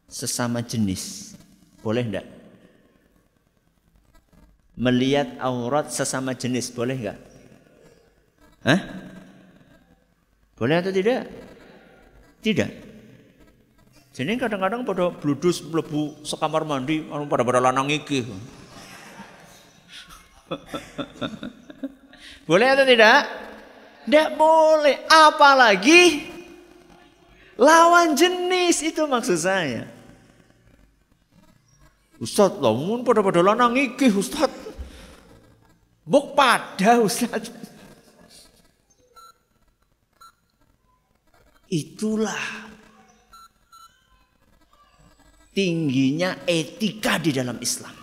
sesama 0.10 0.66
jenis 0.66 1.38
boleh 1.86 2.02
enggak? 2.02 2.26
melihat 4.76 5.40
aurat 5.40 5.88
sesama 5.88 6.36
jenis 6.36 6.68
boleh 6.72 6.96
nggak? 7.00 7.20
Hah? 8.68 8.80
Boleh 10.56 10.80
atau 10.84 10.92
tidak? 10.92 11.28
Tidak. 12.44 12.70
Jadi 14.16 14.40
kadang-kadang 14.40 14.88
pada 14.88 15.12
bludus 15.12 15.60
mlebu 15.60 16.24
sekamar 16.24 16.64
mandi 16.64 17.04
anu 17.12 17.28
pada 17.28 17.44
pada 17.44 17.60
lanang 17.60 17.92
iki. 17.92 18.24
boleh 22.48 22.68
atau 22.72 22.88
tidak? 22.88 23.28
Tidak 24.08 24.40
boleh. 24.40 25.04
Apalagi 25.12 26.32
lawan 27.60 28.16
jenis 28.16 28.84
itu 28.84 29.04
maksud 29.04 29.40
saya. 29.40 29.88
Ustaz, 32.16 32.56
lamun 32.64 33.04
pada 33.04 33.20
pada 33.20 33.44
lanang 33.44 33.76
iki 33.76 34.08
Ustaz. 34.08 34.52
Buk 36.08 36.38
pada 36.38 37.04
Ustaz. 37.04 37.52
Itulah 41.66 42.70
tingginya 45.52 46.40
etika 46.46 47.20
di 47.20 47.32
dalam 47.36 47.58
Islam. 47.60 47.96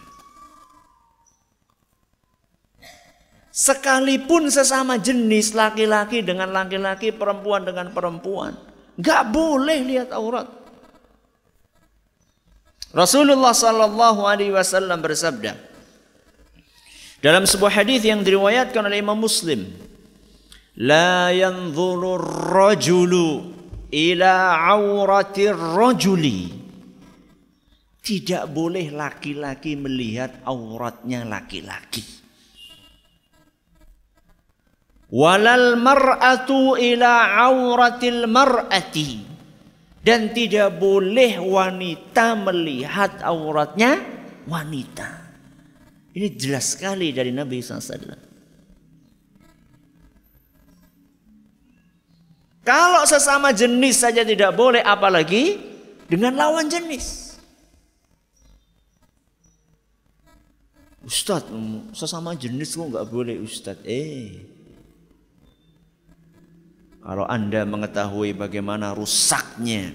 Sekalipun 3.53 4.49
sesama 4.49 4.97
jenis 4.97 5.53
laki-laki 5.53 6.25
dengan 6.25 6.49
laki-laki, 6.57 7.13
perempuan 7.13 7.69
dengan 7.69 7.93
perempuan, 7.93 8.57
nggak 8.97 9.23
boleh 9.33 9.79
lihat 9.85 10.11
aurat. 10.13 10.49
Rasulullah 12.93 13.57
Sallallahu 13.57 14.29
Alaihi 14.29 14.53
Wasallam 14.53 15.01
bersabda, 15.01 15.57
dalam 17.25 17.49
sebuah 17.49 17.81
hadis 17.81 18.05
yang 18.05 18.21
diriwayatkan 18.21 18.85
oleh 18.85 19.01
Imam 19.01 19.17
Muslim, 19.17 19.65
"La 20.77 21.33
yanzuru 21.33 22.21
rajulu 22.53 23.49
ila 23.89 24.61
aurati 24.77 25.49
rajuli." 25.49 26.41
Tidak 28.03 28.51
boleh 28.51 28.91
laki-laki 28.91 29.79
melihat 29.79 30.43
auratnya 30.43 31.23
laki-laki. 31.23 32.22
Walal 35.13 35.77
mar'atu 35.77 36.81
ila 36.81 37.37
auratil 37.45 38.25
mar'ati. 38.25 39.29
Dan 40.03 40.35
tidak 40.35 40.83
boleh 40.83 41.39
wanita 41.39 42.35
melihat 42.35 43.23
auratnya 43.23 44.03
wanita. 44.51 45.23
Ini 46.13 46.27
jelas 46.35 46.75
sekali 46.75 47.15
dari 47.15 47.31
Nabi 47.31 47.63
SAW. 47.63 48.33
Kalau 52.63 53.03
sesama 53.07 53.51
jenis 53.55 54.03
saja 54.03 54.27
tidak 54.27 54.55
boleh, 54.55 54.83
apalagi 54.83 55.59
dengan 56.07 56.35
lawan 56.35 56.67
jenis. 56.67 57.39
Ustadz, 61.03 61.51
sesama 61.95 62.39
jenis 62.39 62.79
kok 62.79 62.91
nggak 62.95 63.09
boleh 63.11 63.43
Ustadz? 63.43 63.83
Eh, 63.83 64.52
kalau 67.03 67.27
anda 67.27 67.67
mengetahui 67.67 68.31
bagaimana 68.39 68.95
rusaknya 68.95 69.91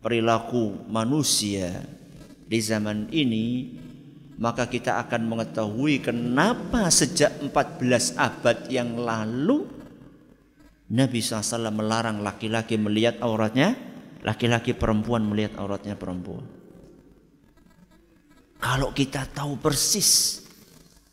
perilaku 0.00 0.84
manusia 0.88 1.84
di 2.48 2.60
zaman 2.60 3.12
ini, 3.12 3.76
maka 4.40 4.64
kita 4.64 4.96
akan 5.04 5.28
mengetahui 5.28 6.00
kenapa 6.00 6.88
sejak 6.88 7.36
14 7.52 8.16
abad 8.16 8.56
yang 8.72 8.96
lalu 8.96 9.68
Nabi 10.88 11.20
SAW 11.20 11.72
melarang 11.72 12.20
laki-laki 12.20 12.76
melihat 12.76 13.20
auratnya, 13.20 13.76
laki-laki 14.24 14.72
perempuan 14.72 15.24
melihat 15.24 15.56
auratnya 15.60 15.96
perempuan. 15.96 16.44
Kalau 18.60 18.96
kita 18.96 19.28
tahu 19.28 19.60
persis 19.60 20.40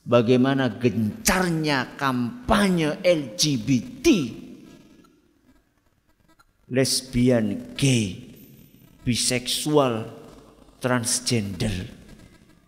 bagaimana 0.07 0.71
gencarnya 0.79 1.99
kampanye 1.99 3.03
LGBT, 3.03 4.07
lesbian, 6.71 7.75
gay, 7.75 8.15
biseksual, 9.03 10.07
transgender, 10.79 11.91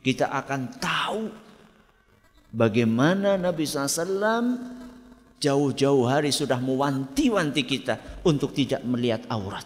kita 0.03 0.27
akan 0.27 0.61
tahu 0.75 1.31
bagaimana 2.51 3.39
Nabi 3.39 3.63
SAW 3.63 4.59
jauh-jauh 5.39 6.03
hari 6.03 6.35
sudah 6.35 6.59
mewanti-wanti 6.59 7.63
kita 7.63 8.23
untuk 8.27 8.51
tidak 8.51 8.83
melihat 8.83 9.23
aurat. 9.31 9.63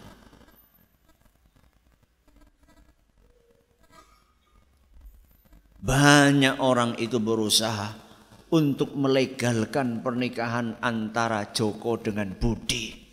Banyak 5.78 6.62
orang 6.62 7.00
itu 7.02 7.17
berusaha 7.21 7.95
untuk 8.54 8.93
melegalkan 8.97 10.04
pernikahan 10.04 10.78
antara 10.84 11.50
Joko 11.54 11.95
dengan 12.02 12.34
Budi. 12.36 13.07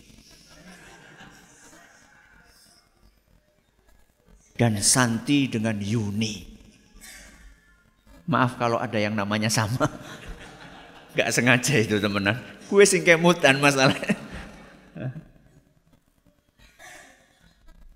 Dan 4.54 4.78
Santi 4.78 5.50
dengan 5.50 5.76
Yuni. 5.82 6.46
Maaf 8.30 8.56
kalau 8.56 8.78
ada 8.78 8.96
yang 8.96 9.18
namanya 9.18 9.50
sama. 9.50 9.90
Gak 11.18 11.30
sengaja 11.34 11.74
itu 11.78 11.98
temenan. 11.98 12.38
Gue 12.70 12.86
sing 12.86 13.04
kemutan 13.04 13.60
masalah. 13.60 13.98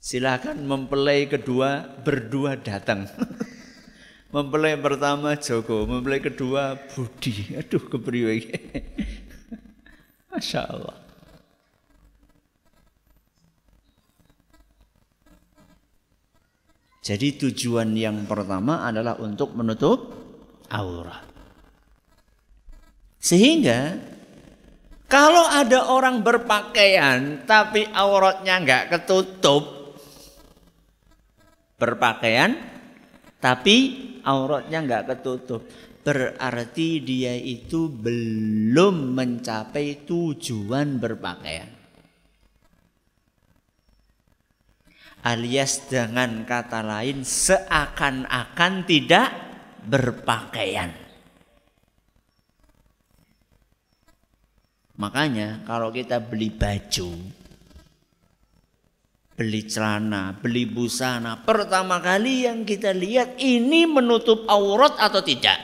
Silakan 0.08 0.64
mempelai 0.64 1.28
kedua 1.28 1.84
berdua 2.00 2.56
datang. 2.56 3.04
mempelai 4.32 4.80
pertama 4.80 5.36
Joko, 5.36 5.84
mempelai 5.84 6.24
kedua 6.24 6.80
Budi. 6.80 7.52
Aduh 7.52 7.84
kepriwe 7.92 8.40
Masya 10.32 10.64
Allah. 10.64 10.96
Jadi 17.08 17.40
tujuan 17.40 17.96
yang 17.96 18.28
pertama 18.28 18.84
adalah 18.84 19.16
untuk 19.16 19.56
menutup 19.56 20.12
aurat. 20.68 21.24
Sehingga 23.16 23.96
kalau 25.08 25.48
ada 25.48 25.88
orang 25.88 26.20
berpakaian 26.20 27.48
tapi 27.48 27.88
auratnya 27.88 28.60
nggak 28.60 28.84
ketutup, 28.92 29.96
berpakaian 31.80 32.52
tapi 33.40 33.76
auratnya 34.20 34.84
nggak 34.84 35.04
ketutup, 35.08 35.64
berarti 36.04 37.00
dia 37.00 37.32
itu 37.40 37.88
belum 37.88 39.16
mencapai 39.16 40.04
tujuan 40.04 41.00
berpakaian. 41.00 41.77
Alias 45.28 45.92
dengan 45.92 46.48
kata 46.48 46.80
lain 46.80 47.20
seakan-akan 47.20 48.88
tidak 48.88 49.28
berpakaian. 49.84 50.88
Makanya 54.96 55.68
kalau 55.68 55.92
kita 55.92 56.16
beli 56.16 56.48
baju, 56.48 57.12
beli 59.36 59.62
celana, 59.68 60.32
beli 60.32 60.64
busana, 60.64 61.44
pertama 61.44 62.00
kali 62.00 62.48
yang 62.48 62.64
kita 62.64 62.96
lihat 62.96 63.36
ini 63.36 63.84
menutup 63.84 64.48
aurat 64.48 64.96
atau 64.96 65.20
tidak. 65.20 65.60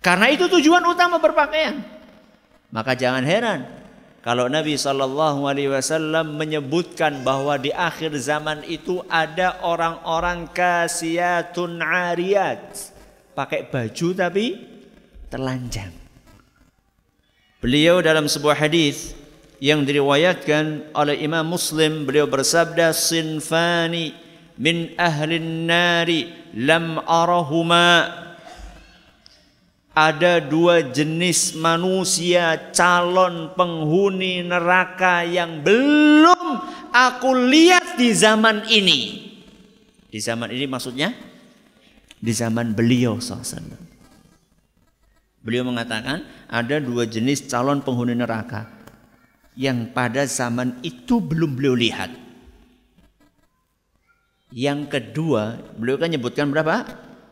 Karena 0.00 0.32
itu 0.32 0.48
tujuan 0.48 0.80
utama 0.88 1.20
berpakaian. 1.20 1.76
Maka 2.72 2.96
jangan 2.96 3.20
heran 3.20 3.79
kalau 4.20 4.52
Nabi 4.52 4.76
Shallallahu 4.76 5.48
Alaihi 5.48 5.72
Wasallam 5.72 6.36
menyebutkan 6.36 7.24
bahwa 7.24 7.56
di 7.56 7.72
akhir 7.72 8.12
zaman 8.20 8.60
itu 8.68 9.00
ada 9.08 9.56
orang-orang 9.64 10.44
kasiatun 10.52 11.80
ariyat 11.80 12.92
pakai 13.32 13.64
baju 13.64 14.08
tapi 14.12 14.60
telanjang. 15.32 15.88
Beliau 17.64 18.04
dalam 18.04 18.28
sebuah 18.28 18.60
hadis 18.60 19.16
yang 19.56 19.88
diriwayatkan 19.88 20.92
oleh 20.96 21.16
Imam 21.20 21.44
Muslim 21.44 22.04
beliau 22.04 22.28
bersabda 22.28 22.92
sinfani 22.92 24.12
min 24.60 24.92
ahli 25.00 25.40
nari 25.40 26.28
lam 26.56 27.00
arahuma 27.04 28.28
ada 29.90 30.38
dua 30.38 30.86
jenis 30.86 31.58
manusia 31.58 32.70
calon 32.70 33.50
penghuni 33.58 34.46
neraka 34.46 35.26
yang 35.26 35.66
belum 35.66 36.62
aku 36.94 37.30
lihat 37.50 37.98
di 37.98 38.14
zaman 38.14 38.66
ini. 38.70 39.30
Di 40.10 40.18
zaman 40.18 40.50
ini 40.50 40.66
maksudnya 40.66 41.14
di 42.18 42.32
zaman 42.34 42.74
beliau 42.74 43.18
SAW. 43.18 43.90
Beliau 45.40 45.64
mengatakan 45.64 46.26
ada 46.46 46.76
dua 46.78 47.08
jenis 47.08 47.48
calon 47.48 47.80
penghuni 47.80 48.12
neraka 48.12 48.68
yang 49.58 49.90
pada 49.90 50.28
zaman 50.28 50.78
itu 50.84 51.18
belum 51.18 51.56
beliau 51.56 51.74
lihat. 51.74 52.10
Yang 54.50 54.98
kedua, 54.98 55.62
beliau 55.78 55.96
kan 55.96 56.10
nyebutkan 56.10 56.50
berapa? 56.50 56.82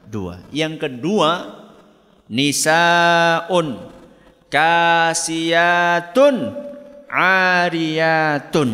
Dua. 0.06 0.38
Yang 0.54 0.86
kedua, 0.86 1.57
nisaun 2.28 3.92
kasiyatun 4.52 6.36
ariyatun. 7.08 8.70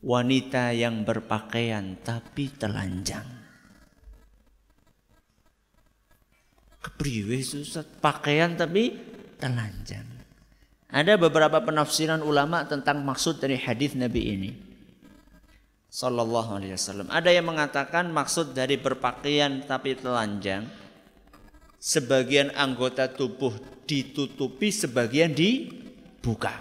Wanita 0.00 0.72
yang 0.72 1.04
berpakaian 1.04 2.00
tapi 2.00 2.48
telanjang. 2.56 3.28
Kepriwe 6.80 7.44
susah 7.44 7.84
pakaian 8.00 8.56
tapi 8.56 8.96
telanjang. 9.36 10.08
Ada 10.88 11.20
beberapa 11.20 11.60
penafsiran 11.60 12.24
ulama 12.24 12.64
tentang 12.64 13.04
maksud 13.04 13.44
dari 13.44 13.60
hadis 13.60 13.92
Nabi 13.92 14.22
ini. 14.24 14.50
Sallallahu 15.92 16.56
alaihi 16.56 16.72
wasallam. 16.72 17.12
Ada 17.12 17.36
yang 17.36 17.44
mengatakan 17.52 18.08
maksud 18.08 18.56
dari 18.56 18.80
berpakaian 18.80 19.68
tapi 19.68 20.00
telanjang 20.00 20.64
sebagian 21.80 22.52
anggota 22.52 23.08
tubuh 23.08 23.56
ditutupi, 23.88 24.68
sebagian 24.70 25.32
dibuka. 25.32 26.52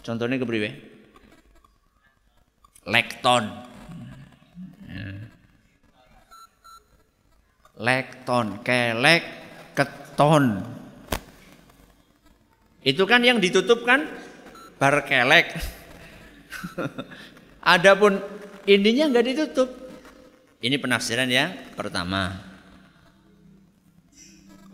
Contohnya 0.00 0.40
kepriwe? 0.40 0.70
Lekton 2.86 3.66
lekton, 7.76 8.64
kelek, 8.64 9.22
keton. 9.76 10.64
Itu 12.86 13.04
kan 13.04 13.20
yang 13.20 13.42
ditutup 13.42 13.84
kan 13.84 14.08
bar 14.80 15.04
kelek. 15.04 15.52
Adapun 17.76 18.22
ininya 18.64 19.10
nggak 19.12 19.26
ditutup. 19.26 19.68
Ini 20.62 20.80
penafsiran 20.80 21.28
yang 21.28 21.52
pertama. 21.76 22.45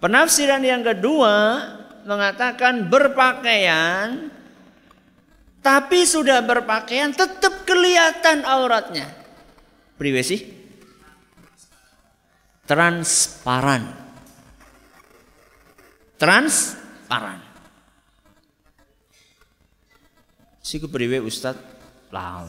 Penafsiran 0.03 0.67
yang 0.67 0.83
kedua 0.83 1.63
mengatakan 2.03 2.91
berpakaian 2.91 4.35
tapi 5.63 6.03
sudah 6.03 6.43
berpakaian 6.43 7.15
tetap 7.15 7.63
kelihatan 7.63 8.43
auratnya. 8.43 9.07
Privasi 9.95 10.43
transparan. 12.67 14.03
transparan. 16.19 17.43
Si 20.63 20.79
kepriwe 20.79 21.19
Ustad 21.23 21.59
lah 22.11 22.47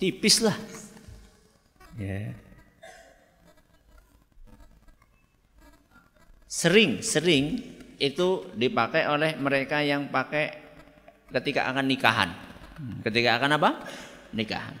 tipis 0.00 0.40
lah. 0.44 0.56
Ya. 1.96 2.43
Sering-sering 6.54 7.58
itu 7.98 8.46
dipakai 8.54 9.10
oleh 9.10 9.34
mereka 9.34 9.82
yang 9.82 10.06
pakai 10.06 10.54
ketika 11.34 11.66
akan 11.66 11.82
nikahan. 11.82 12.30
Ketika 13.02 13.42
akan 13.42 13.58
apa? 13.58 13.70
Nikahan. 14.38 14.78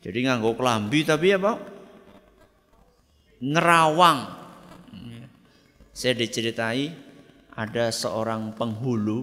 Jadi 0.00 0.18
nganggo 0.24 0.56
kelambi 0.56 1.04
tapi 1.04 1.36
apa? 1.36 1.60
Nerawang. 3.44 4.20
Saya 5.92 6.16
diceritai 6.16 6.88
ada 7.52 7.92
seorang 7.92 8.56
penghulu 8.56 9.20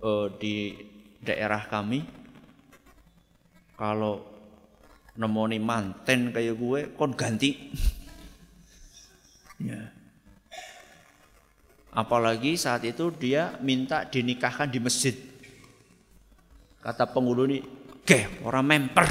uh, 0.00 0.32
di 0.32 0.72
daerah 1.20 1.68
kami 1.68 2.00
kalau 3.76 4.24
nemoni 5.16 5.60
manten 5.60 6.32
kayak 6.32 6.56
gue 6.56 6.80
kon 6.96 7.12
ganti 7.12 7.72
ya 9.62 9.82
apalagi 11.92 12.58
saat 12.58 12.82
itu 12.88 13.12
dia 13.14 13.54
minta 13.62 14.02
dinikahkan 14.02 14.66
di 14.66 14.80
masjid 14.82 15.14
kata 16.82 17.06
penghulu 17.06 17.46
ini 17.46 17.58
ke 18.02 18.42
orang 18.42 18.66
memper 18.66 19.08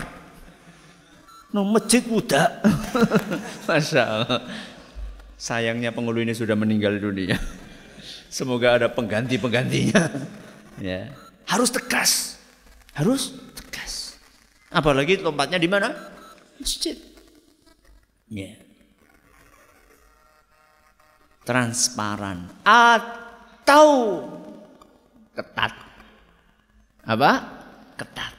no 1.55 1.63
masjid 1.63 2.03
budak 2.03 2.59
masya 3.67 4.03
Allah 4.03 4.41
Sayangnya 5.41 5.89
penghulu 5.89 6.21
ini 6.21 6.37
sudah 6.37 6.53
meninggal 6.53 7.01
dunia. 7.01 7.33
Semoga 8.29 8.77
ada 8.77 8.85
pengganti-penggantinya. 8.93 10.05
ya. 10.77 11.09
Harus 11.49 11.73
tegas. 11.73 12.37
Harus 12.93 13.33
tegas. 13.57 14.21
Apalagi 14.69 15.17
tempatnya 15.17 15.57
di 15.57 15.65
mana? 15.65 15.97
Masjid. 16.61 16.93
Ya. 18.29 18.53
Transparan 21.41 22.45
atau 22.61 23.89
ketat. 25.33 25.73
Apa? 27.01 27.31
Ketat. 27.97 28.33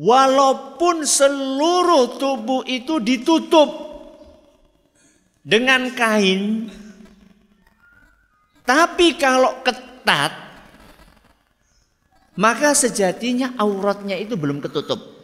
Walaupun 0.00 1.04
seluruh 1.04 2.16
tubuh 2.16 2.64
itu 2.64 3.04
ditutup 3.04 3.68
dengan 5.44 5.92
kain, 5.92 6.72
tapi 8.64 9.20
kalau 9.20 9.60
ketat, 9.60 10.32
maka 12.40 12.72
sejatinya 12.72 13.52
auratnya 13.60 14.16
itu 14.16 14.40
belum 14.40 14.64
ketutup. 14.64 15.19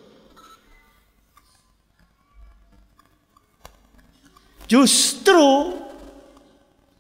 Justru 4.66 5.78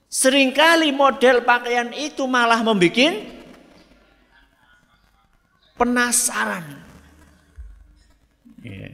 sering 0.06 0.54
kali 0.54 0.94
model 0.94 1.42
pakaian 1.42 1.90
itu 1.90 2.22
malah 2.30 2.62
membuat 2.62 3.26
penasaran. 5.74 6.64
Ya. 8.62 8.90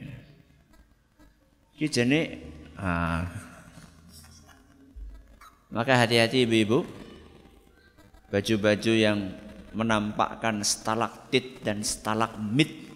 Iki 1.77 1.87
jene 1.89 2.21
ah. 2.77 3.29
Maka 5.73 5.97
hati-hati 5.97 6.45
ibu-ibu. 6.45 6.85
Baju-baju 8.29 8.93
yang 8.97 9.33
menampakkan 9.73 10.61
stalaktit 10.65 11.61
dan 11.65 11.85
stalagmit. 11.85 12.89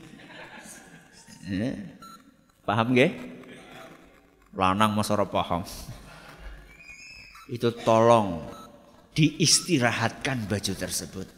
Ya. 1.49 1.77
Paham 2.65 2.97
gak? 2.97 3.36
Lanang 4.57 4.97
masara 4.97 5.29
paham. 5.29 5.63
Itu 7.47 7.71
tolong 7.85 8.41
diistirahatkan 9.13 10.49
baju 10.49 10.73
tersebut. 10.73 11.29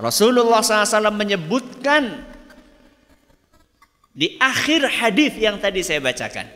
Rasulullah 0.00 0.64
SAW 0.64 1.12
menyebutkan 1.12 2.24
di 4.16 4.40
akhir 4.40 4.88
hadis 4.88 5.36
yang 5.36 5.60
tadi 5.60 5.84
saya 5.84 6.00
bacakan. 6.00 6.48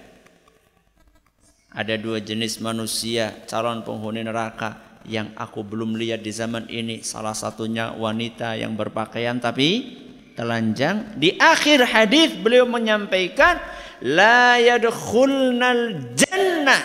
Ada 1.76 2.00
dua 2.00 2.24
jenis 2.24 2.56
manusia 2.64 3.44
calon 3.44 3.84
penghuni 3.84 4.24
neraka 4.24 5.00
yang 5.04 5.36
aku 5.36 5.60
belum 5.60 5.92
lihat 6.00 6.24
di 6.24 6.32
zaman 6.32 6.72
ini. 6.72 7.04
Salah 7.04 7.36
satunya 7.36 7.92
wanita 7.92 8.56
yang 8.56 8.72
berpakaian 8.72 9.36
tapi 9.36 10.05
telanjang. 10.36 11.16
Di 11.16 11.34
akhir 11.40 11.88
hadis 11.88 12.36
beliau 12.36 12.68
menyampaikan 12.68 13.56
la 14.04 14.60
yadkhulnal 14.60 16.14
jannah 16.14 16.84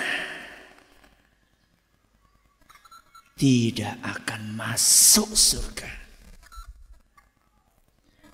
tidak 3.35 3.99
akan 4.01 4.41
masuk 4.55 5.29
surga 5.33 6.01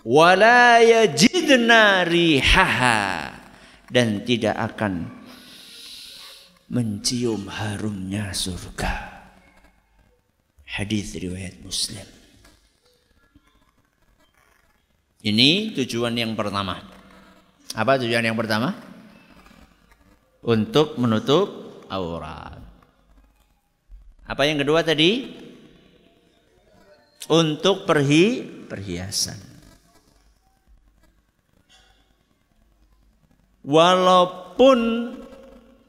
wala 0.07 0.79
yajidna 0.79 2.07
rihaha 2.07 3.35
dan 3.91 4.23
tidak 4.23 4.55
akan 4.55 5.11
mencium 6.71 7.51
harumnya 7.51 8.31
surga. 8.31 9.19
Hadis 10.67 11.15
riwayat 11.15 11.59
Muslim. 11.63 12.16
Ini 15.25 15.73
tujuan 15.73 16.13
yang 16.13 16.37
pertama. 16.37 16.77
Apa 17.73 17.97
tujuan 17.97 18.21
yang 18.21 18.37
pertama? 18.37 18.77
Untuk 20.45 21.01
menutup 21.01 21.81
aurat. 21.89 22.61
Apa 24.29 24.43
yang 24.45 24.61
kedua 24.61 24.85
tadi? 24.85 25.33
Untuk 27.27 27.89
perhi 27.89 28.45
perhiasan. 28.69 29.39
Walaupun 33.67 34.79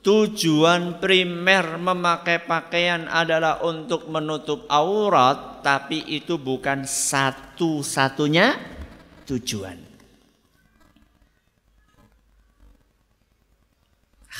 tujuan 0.02 0.98
primer 0.98 1.78
memakai 1.78 2.42
pakaian 2.42 3.06
adalah 3.06 3.62
untuk 3.62 4.10
menutup 4.10 4.66
aurat, 4.66 5.62
tapi 5.62 6.02
itu 6.10 6.40
bukan 6.42 6.82
satu-satunya 6.82 8.77
tujuan. 9.28 9.76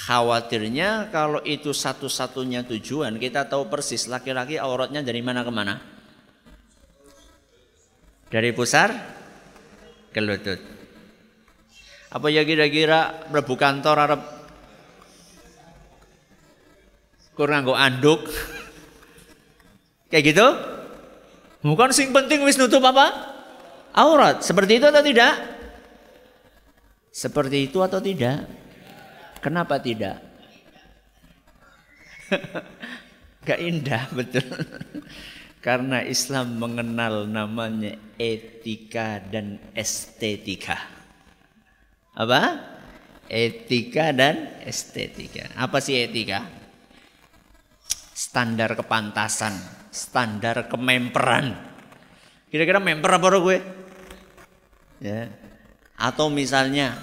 Khawatirnya 0.09 1.13
kalau 1.13 1.45
itu 1.45 1.77
satu-satunya 1.77 2.65
tujuan, 2.65 3.21
kita 3.21 3.45
tahu 3.45 3.69
persis 3.69 4.09
laki-laki 4.09 4.57
auratnya 4.57 5.05
dari 5.05 5.21
mana 5.21 5.45
ke 5.45 5.53
mana? 5.53 5.77
Dari 8.33 8.49
pusar 8.57 8.89
ke 10.09 10.21
lutut. 10.25 10.61
Apa 12.09 12.33
ya 12.33 12.41
kira-kira 12.49 13.29
mlebu 13.29 13.53
kantor 13.61 13.97
arep 14.01 14.23
kurang 17.37 17.69
nggo 17.69 17.77
anduk? 17.77 18.25
Kayak 20.09 20.25
gitu? 20.33 20.47
Bukan 21.69 21.93
sing 21.93 22.17
penting 22.17 22.49
wis 22.49 22.57
nutup 22.57 22.81
apa? 22.81 23.38
Aurat. 23.99 24.47
Seperti 24.47 24.79
itu 24.79 24.87
atau 24.87 25.03
tidak? 25.03 25.35
Seperti 27.11 27.67
itu 27.67 27.83
atau 27.83 27.99
tidak? 27.99 28.47
Kenapa 29.43 29.83
tidak? 29.83 30.23
Gak 33.47 33.59
indah 33.59 34.07
betul. 34.15 34.47
Karena 35.67 36.07
Islam 36.07 36.63
mengenal 36.63 37.27
namanya 37.27 37.99
etika 38.15 39.19
dan 39.19 39.59
estetika 39.75 40.99
apa? 42.19 42.59
Etika 43.31 44.11
dan 44.11 44.59
estetika. 44.67 45.55
Apa 45.55 45.79
sih 45.79 46.03
etika? 46.03 46.43
Standar 48.11 48.75
kepantasan, 48.75 49.55
standar 49.95 50.67
kememperan. 50.67 51.55
Kira-kira 52.51 52.83
memper 52.83 53.23
apa 53.23 53.39
gue? 53.39 53.59
Ya. 54.99 55.31
Atau 55.99 56.31
misalnya 56.31 56.95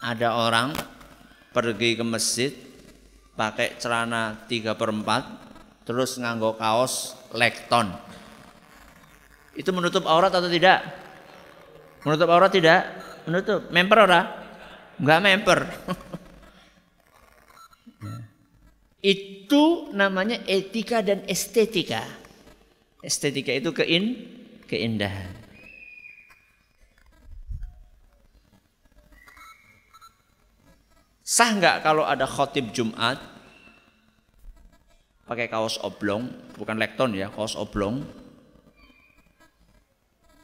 ada 0.00 0.36
orang 0.36 0.76
pergi 1.52 1.96
ke 1.96 2.04
masjid 2.04 2.52
pakai 3.36 3.76
celana 3.80 4.44
3 4.48 4.76
per 4.76 4.90
4 4.92 5.86
terus 5.88 6.20
nganggo 6.20 6.56
kaos 6.56 7.16
lekton. 7.32 7.92
Itu 9.56 9.72
menutup 9.72 10.04
aurat 10.04 10.32
atau 10.32 10.52
tidak? 10.52 10.84
Menutup 12.04 12.28
aurat 12.28 12.52
tidak? 12.52 12.84
Menutup. 13.24 13.72
Memper 13.72 13.98
ora? 14.04 14.20
Enggak 15.00 15.20
memper. 15.24 15.60
Itu 19.06 19.94
namanya 19.94 20.42
etika 20.50 20.98
dan 20.98 21.22
estetika. 21.30 22.02
Estetika 22.98 23.54
itu 23.54 23.70
kein 23.70 24.18
keindahan. 24.66 25.45
Sah 31.26 31.50
nggak 31.58 31.82
kalau 31.82 32.06
ada 32.06 32.22
khotib 32.22 32.70
Jumat 32.70 33.18
pakai 35.26 35.50
kaos 35.50 35.74
oblong, 35.82 36.30
bukan 36.54 36.78
lekton 36.78 37.18
ya, 37.18 37.34
kaos 37.34 37.58
oblong. 37.58 38.06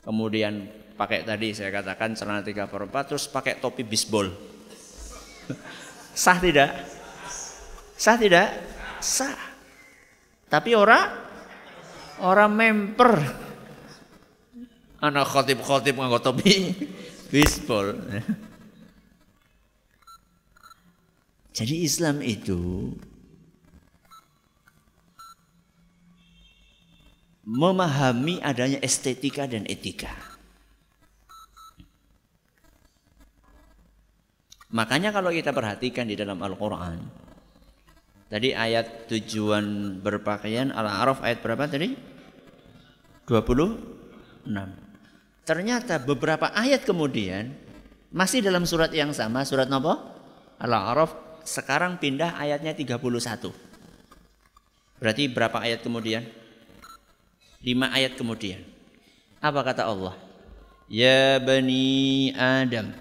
Kemudian 0.03 0.66
pakai 0.99 1.23
tadi 1.23 1.55
saya 1.55 1.71
katakan 1.71 2.18
celana 2.18 2.42
3 2.42 2.66
per 2.66 2.90
4 2.90 3.09
terus 3.14 3.31
pakai 3.31 3.62
topi 3.62 3.87
bisbol. 3.87 4.35
Sah 6.18 6.42
tidak? 6.42 6.75
Sah 7.95 8.18
tidak? 8.18 8.51
Sah. 8.99 9.38
Tapi 10.51 10.75
orang 10.75 11.07
orang 12.27 12.51
memper. 12.51 13.23
Anak 14.99 15.31
khotib-khotib 15.31 15.95
nganggo 15.95 16.18
topi 16.18 16.75
bisbol. 17.31 18.03
Jadi 21.53 21.85
Islam 21.85 22.25
itu 22.25 22.93
memahami 27.45 28.41
adanya 28.41 28.81
estetika 28.81 29.45
dan 29.45 29.69
etika. 29.69 30.17
Makanya 34.73 35.12
kalau 35.12 35.29
kita 35.29 35.53
perhatikan 35.53 36.09
di 36.09 36.17
dalam 36.17 36.41
Al-Quran, 36.41 37.05
tadi 38.33 38.57
ayat 38.57 39.05
tujuan 39.12 40.01
berpakaian 40.01 40.73
Al-A'raf 40.73 41.21
ayat 41.21 41.45
berapa 41.45 41.69
tadi? 41.69 41.93
26. 43.29 44.49
Ternyata 45.45 46.01
beberapa 46.01 46.49
ayat 46.57 46.88
kemudian 46.88 47.53
masih 48.09 48.41
dalam 48.41 48.65
surat 48.65 48.88
yang 48.97 49.12
sama, 49.12 49.45
surat 49.45 49.69
apa? 49.69 50.01
Al-A'raf 50.57 51.32
sekarang 51.44 51.98
pindah 51.98 52.35
ayatnya 52.38 52.74
31. 52.74 53.52
Berarti 55.02 55.22
berapa 55.26 55.59
ayat 55.59 55.83
kemudian? 55.83 56.22
Lima 57.62 57.90
ayat 57.90 58.14
kemudian. 58.14 58.62
Apa 59.42 59.66
kata 59.66 59.87
Allah? 59.87 60.14
Ya 60.87 61.42
Bani 61.42 62.31
Adam. 62.38 62.94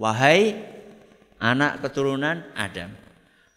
Wahai 0.00 0.56
anak 1.36 1.84
keturunan 1.84 2.46
Adam. 2.56 2.92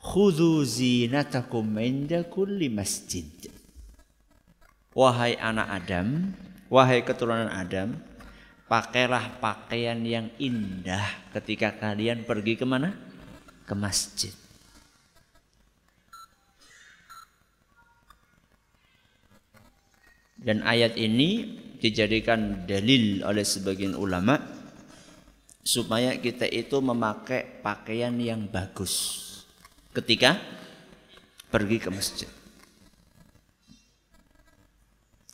Khudhu 0.01 0.61
zinatakum 0.67 1.65
inda 1.79 2.27
kulli 2.27 2.67
masjid. 2.69 3.25
Wahai 4.95 5.35
anak 5.35 5.67
Adam, 5.83 6.31
wahai 6.71 7.03
keturunan 7.03 7.51
Adam, 7.51 7.99
pakailah 8.71 9.43
pakaian 9.43 9.99
yang 10.07 10.31
indah 10.39 11.03
ketika 11.35 11.75
kalian 11.75 12.23
pergi 12.23 12.55
ke 12.55 12.63
mana? 12.63 13.04
Ke 13.65 13.73
masjid. 13.73 14.33
Dan 20.45 20.61
ayat 20.61 20.93
ini 20.93 21.57
dijadikan 21.81 22.69
dalil 22.69 23.25
oleh 23.25 23.41
sebagian 23.41 23.97
ulama 23.97 24.37
supaya 25.65 26.13
kita 26.21 26.45
itu 26.45 26.77
memakai 26.77 27.65
pakaian 27.65 28.13
yang 28.21 28.45
bagus 28.45 29.25
ketika 29.89 30.37
pergi 31.49 31.77
ke 31.81 31.89
masjid. 31.89 32.29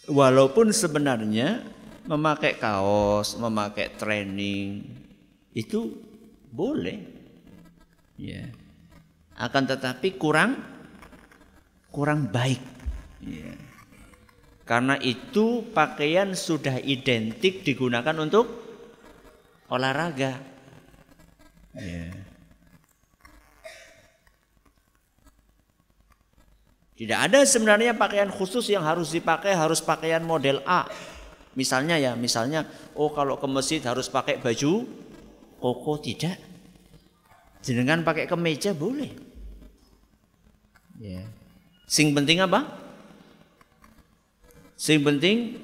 Walaupun 0.07 0.71
sebenarnya 0.71 1.59
memakai 2.07 2.55
kaos, 2.55 3.35
memakai 3.35 3.91
training 3.99 4.87
itu 5.51 5.91
boleh 6.51 7.20
ya 8.21 8.45
akan 9.41 9.63
tetapi 9.65 10.21
kurang 10.21 10.61
kurang 11.89 12.29
baik 12.29 12.61
ya. 13.25 13.57
karena 14.69 14.93
itu 15.01 15.65
pakaian 15.73 16.37
sudah 16.37 16.77
identik 16.85 17.65
digunakan 17.65 18.13
untuk 18.21 18.45
olahraga 19.73 20.37
ya. 21.73 22.05
Tidak 27.01 27.17
ada 27.17 27.41
sebenarnya 27.41 27.97
pakaian 27.97 28.29
khusus 28.29 28.69
yang 28.69 28.85
harus 28.85 29.09
dipakai 29.09 29.57
harus 29.57 29.81
pakaian 29.81 30.21
model 30.21 30.61
A. 30.69 30.85
Misalnya 31.57 31.97
ya, 31.97 32.13
misalnya 32.13 32.69
oh 32.93 33.09
kalau 33.09 33.41
ke 33.41 33.49
masjid 33.49 33.81
harus 33.81 34.05
pakai 34.05 34.37
baju 34.37 34.85
koko 35.57 35.97
tidak. 35.97 36.50
Jenengan 37.61 38.01
pakai 38.01 38.25
kemeja 38.25 38.73
boleh. 38.73 39.13
Ya. 40.97 41.25
Sing 41.85 42.13
penting 42.13 42.41
apa? 42.41 42.65
Sing 44.77 45.01
penting 45.05 45.61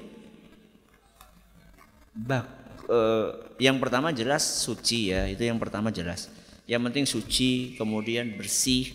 bak 2.14 2.46
eh, 2.90 3.28
yang 3.58 3.82
pertama 3.82 4.14
jelas 4.14 4.42
suci 4.42 5.10
ya, 5.10 5.26
itu 5.26 5.42
yang 5.42 5.58
pertama 5.58 5.90
jelas. 5.90 6.30
Yang 6.68 6.82
penting 6.90 7.04
suci, 7.06 7.50
kemudian 7.74 8.38
bersih 8.38 8.94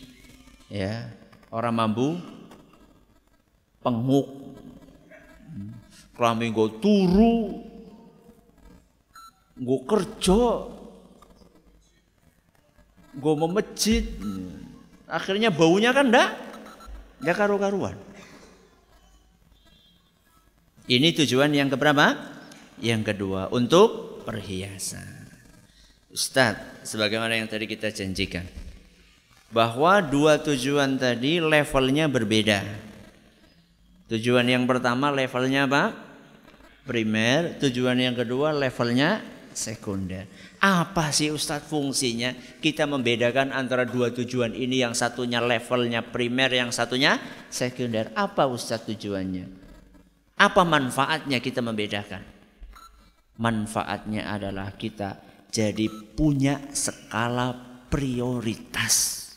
ya. 0.72 1.12
Orang 1.52 1.76
mampu 1.78 2.18
penguk 3.84 4.56
klambi 6.16 6.50
go 6.54 6.70
turu 6.80 7.66
go 9.60 9.78
kerja 9.86 10.70
gue 13.14 13.34
mau 13.38 13.50
masjid. 13.50 14.04
Akhirnya 15.06 15.54
baunya 15.54 15.94
kan 15.94 16.10
enggak 16.10 16.30
enggak 17.22 17.38
karu-karuan. 17.38 17.98
Ini 20.90 21.16
tujuan 21.24 21.54
yang 21.56 21.72
keberapa? 21.72 22.18
Yang 22.84 23.14
kedua 23.14 23.48
untuk 23.54 24.20
perhiasan. 24.28 25.30
Ustadz 26.12 26.86
sebagaimana 26.86 27.40
yang 27.40 27.50
tadi 27.50 27.66
kita 27.66 27.90
janjikan 27.90 28.46
bahwa 29.54 30.02
dua 30.02 30.42
tujuan 30.42 30.98
tadi 30.98 31.38
levelnya 31.38 32.10
berbeda. 32.10 32.66
Tujuan 34.12 34.46
yang 34.50 34.66
pertama 34.66 35.14
levelnya 35.14 35.70
apa? 35.70 35.94
Primer. 36.84 37.58
Tujuan 37.62 37.96
yang 37.96 38.18
kedua 38.18 38.52
levelnya 38.52 39.24
sekunder 39.56 40.26
apa 40.64 41.12
sih 41.12 41.28
Ustadz 41.28 41.68
fungsinya? 41.68 42.32
Kita 42.64 42.88
membedakan 42.88 43.52
antara 43.52 43.84
dua 43.84 44.16
tujuan 44.16 44.56
ini 44.56 44.80
yang 44.80 44.96
satunya 44.96 45.44
levelnya 45.44 46.00
primer, 46.00 46.48
yang 46.56 46.72
satunya 46.72 47.20
sekunder. 47.52 48.16
Apa 48.16 48.48
Ustadz 48.48 48.88
tujuannya? 48.88 49.44
Apa 50.40 50.64
manfaatnya 50.64 51.44
kita 51.44 51.60
membedakan? 51.60 52.24
Manfaatnya 53.44 54.32
adalah 54.32 54.72
kita 54.80 55.20
jadi 55.52 55.92
punya 56.16 56.64
skala 56.72 57.52
prioritas. 57.92 59.28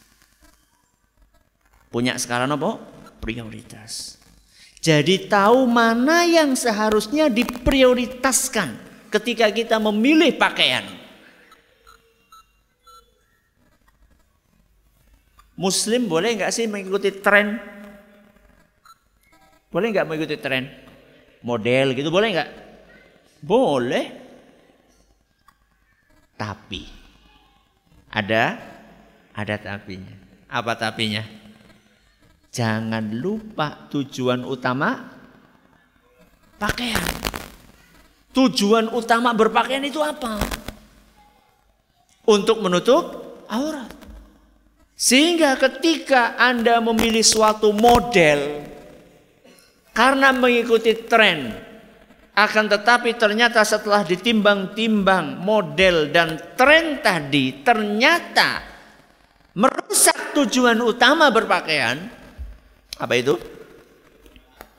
Punya 1.91 2.15
skala 2.23 2.47
apa? 2.47 2.79
Prioritas. 3.19 4.15
Jadi 4.79 5.27
tahu 5.27 5.67
mana 5.67 6.23
yang 6.23 6.55
seharusnya 6.55 7.27
diprioritaskan 7.27 8.86
ketika 9.11 9.51
kita 9.51 9.77
memilih 9.79 10.35
pakaian. 10.35 10.85
Muslim 15.57 16.05
boleh 16.05 16.37
nggak 16.37 16.53
sih 16.53 16.69
mengikuti 16.69 17.09
tren? 17.17 17.57
Boleh 19.73 19.89
nggak 19.89 20.05
mengikuti 20.05 20.37
tren? 20.37 20.69
Model 21.41 21.97
gitu 21.97 22.13
boleh 22.13 22.29
nggak? 22.37 22.51
Boleh. 23.41 24.07
Tapi 26.37 26.85
ada 28.13 28.61
ada 29.33 29.55
tapinya. 29.57 30.13
Apa 30.53 30.77
tapinya? 30.77 31.25
Jangan 32.53 33.17
lupa 33.17 33.89
tujuan 33.89 34.45
utama 34.45 35.09
pakaian. 36.61 37.26
Tujuan 38.37 38.93
utama 38.93 39.33
berpakaian 39.33 39.81
itu 39.81 40.05
apa? 40.05 40.37
Untuk 42.29 42.61
menutup 42.61 43.17
aurat. 43.49 43.89
Sehingga 44.93 45.57
ketika 45.57 46.37
Anda 46.37 46.85
memilih 46.85 47.25
suatu 47.25 47.73
model 47.73 48.65
karena 49.97 50.33
mengikuti 50.33 50.93
tren 51.09 51.65
Akan 52.37 52.69
tetapi 52.69 53.17
ternyata 53.17 53.65
setelah 53.65 54.05
ditimbang-timbang 54.05 55.41
model 55.41 56.13
dan 56.13 56.37
tren 56.53 57.01
tadi 57.01 57.65
ternyata 57.65 58.61
merusak 59.57 60.37
tujuan 60.37 60.77
utama 60.85 61.33
berpakaian. 61.33 61.97
Apa 63.01 63.15
itu? 63.17 63.41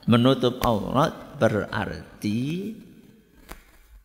Menutup 0.06 0.62
aurat 0.62 1.34
berarti 1.34 2.78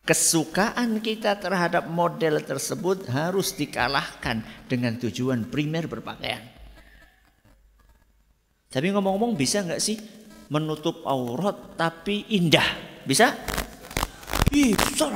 kesukaan 0.04 1.00
kita 1.00 1.40
terhadap 1.40 1.88
model 1.88 2.44
tersebut 2.44 3.08
harus 3.08 3.56
dikalahkan 3.56 4.44
dengan 4.68 5.00
tujuan 5.00 5.48
primer 5.48 5.88
berpakaian. 5.88 6.44
Tapi 8.68 8.86
ngomong-ngomong 8.92 9.32
bisa 9.32 9.64
nggak 9.64 9.80
sih 9.80 9.96
menutup 10.52 11.00
aurat 11.08 11.72
tapi 11.74 12.28
indah? 12.36 13.00
Bisa? 13.08 13.32
Bisa. 14.52 15.08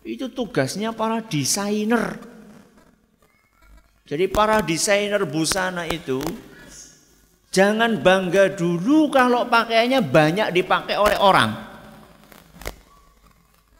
Itu 0.00 0.32
tugasnya 0.32 0.96
para 0.96 1.20
desainer. 1.20 2.16
Jadi 4.08 4.26
para 4.26 4.58
desainer 4.64 5.22
busana 5.28 5.86
itu 5.86 6.18
jangan 7.52 8.00
bangga 8.00 8.50
dulu 8.50 9.12
kalau 9.12 9.46
pakaiannya 9.46 10.00
banyak 10.02 10.48
dipakai 10.56 10.96
oleh 10.96 11.20
orang. 11.20 11.69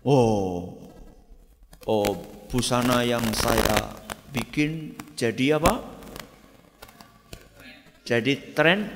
Oh, 0.01 0.81
oh 1.85 2.11
busana 2.49 3.05
yang 3.05 3.25
saya 3.37 3.93
bikin 4.33 4.97
jadi 5.13 5.61
apa? 5.61 5.85
Jadi 8.09 8.57
tren 8.57 8.89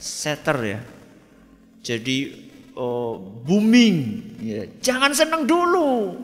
setter 0.00 0.58
ya. 0.64 0.80
Jadi 1.84 2.18
oh, 2.80 3.20
booming. 3.20 3.96
Ya, 4.40 4.64
jangan 4.80 5.12
senang 5.12 5.44
dulu. 5.44 6.16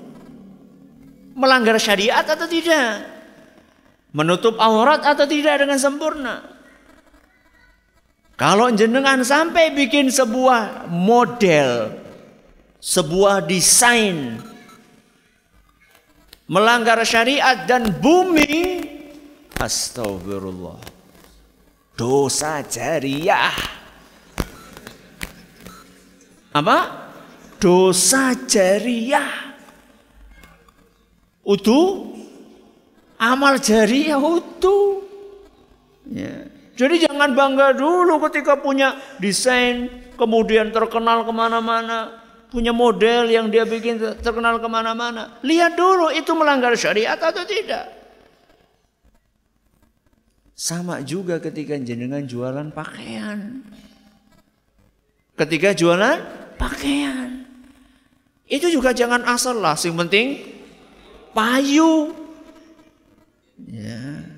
Melanggar 1.37 1.77
syariat 1.77 2.25
atau 2.25 2.49
tidak? 2.49 3.05
Menutup 4.15 4.57
aurat 4.57 5.05
atau 5.05 5.27
tidak 5.29 5.61
dengan 5.61 5.77
sempurna? 5.77 6.55
Kalau 8.35 8.73
jenengan 8.75 9.23
sampai 9.23 9.71
bikin 9.75 10.11
sebuah 10.11 10.91
model, 10.91 12.03
sebuah 12.85 13.49
desain 13.49 14.37
melanggar 16.45 17.01
syariat 17.09 17.65
dan 17.65 17.89
booming, 17.97 18.85
astagfirullah. 19.57 20.77
Dosa 21.97 22.61
jariah 22.67 23.55
apa? 26.55 26.79
Dosa 27.57 28.37
jariah. 28.45 29.57
Utuh 31.47 32.15
amal 33.19 33.63
jariah 33.63 34.19
utuh. 34.21 35.03
Ya. 36.11 36.51
Jadi 36.75 37.07
jangan 37.07 37.31
bangga 37.33 37.73
dulu 37.73 38.19
ketika 38.29 38.59
punya 38.59 38.99
desain 39.23 39.87
kemudian 40.19 40.75
terkenal 40.75 41.23
ke 41.23 41.33
mana-mana. 41.33 42.24
Punya 42.53 42.71
model 42.71 43.31
yang 43.31 43.51
dia 43.51 43.67
bikin 43.67 43.99
terkenal 44.23 44.63
ke 44.63 44.69
mana-mana. 44.71 45.39
Lihat 45.43 45.75
dulu 45.75 46.13
itu 46.15 46.31
melanggar 46.39 46.75
syariat 46.79 47.19
atau 47.19 47.43
tidak. 47.43 47.91
Sama 50.55 51.03
juga 51.03 51.43
ketika 51.43 51.75
jenengan 51.83 52.23
jualan 52.23 52.71
pakaian. 52.71 53.67
Ketika 55.35 55.75
jualan 55.75 56.23
pakaian. 56.55 57.43
Itu 58.47 58.71
juga 58.71 58.95
jangan 58.95 59.27
asal 59.27 59.59
lah, 59.59 59.75
yang 59.75 59.99
penting 60.07 60.47
payu. 61.35 62.15
Ya. 63.67 64.31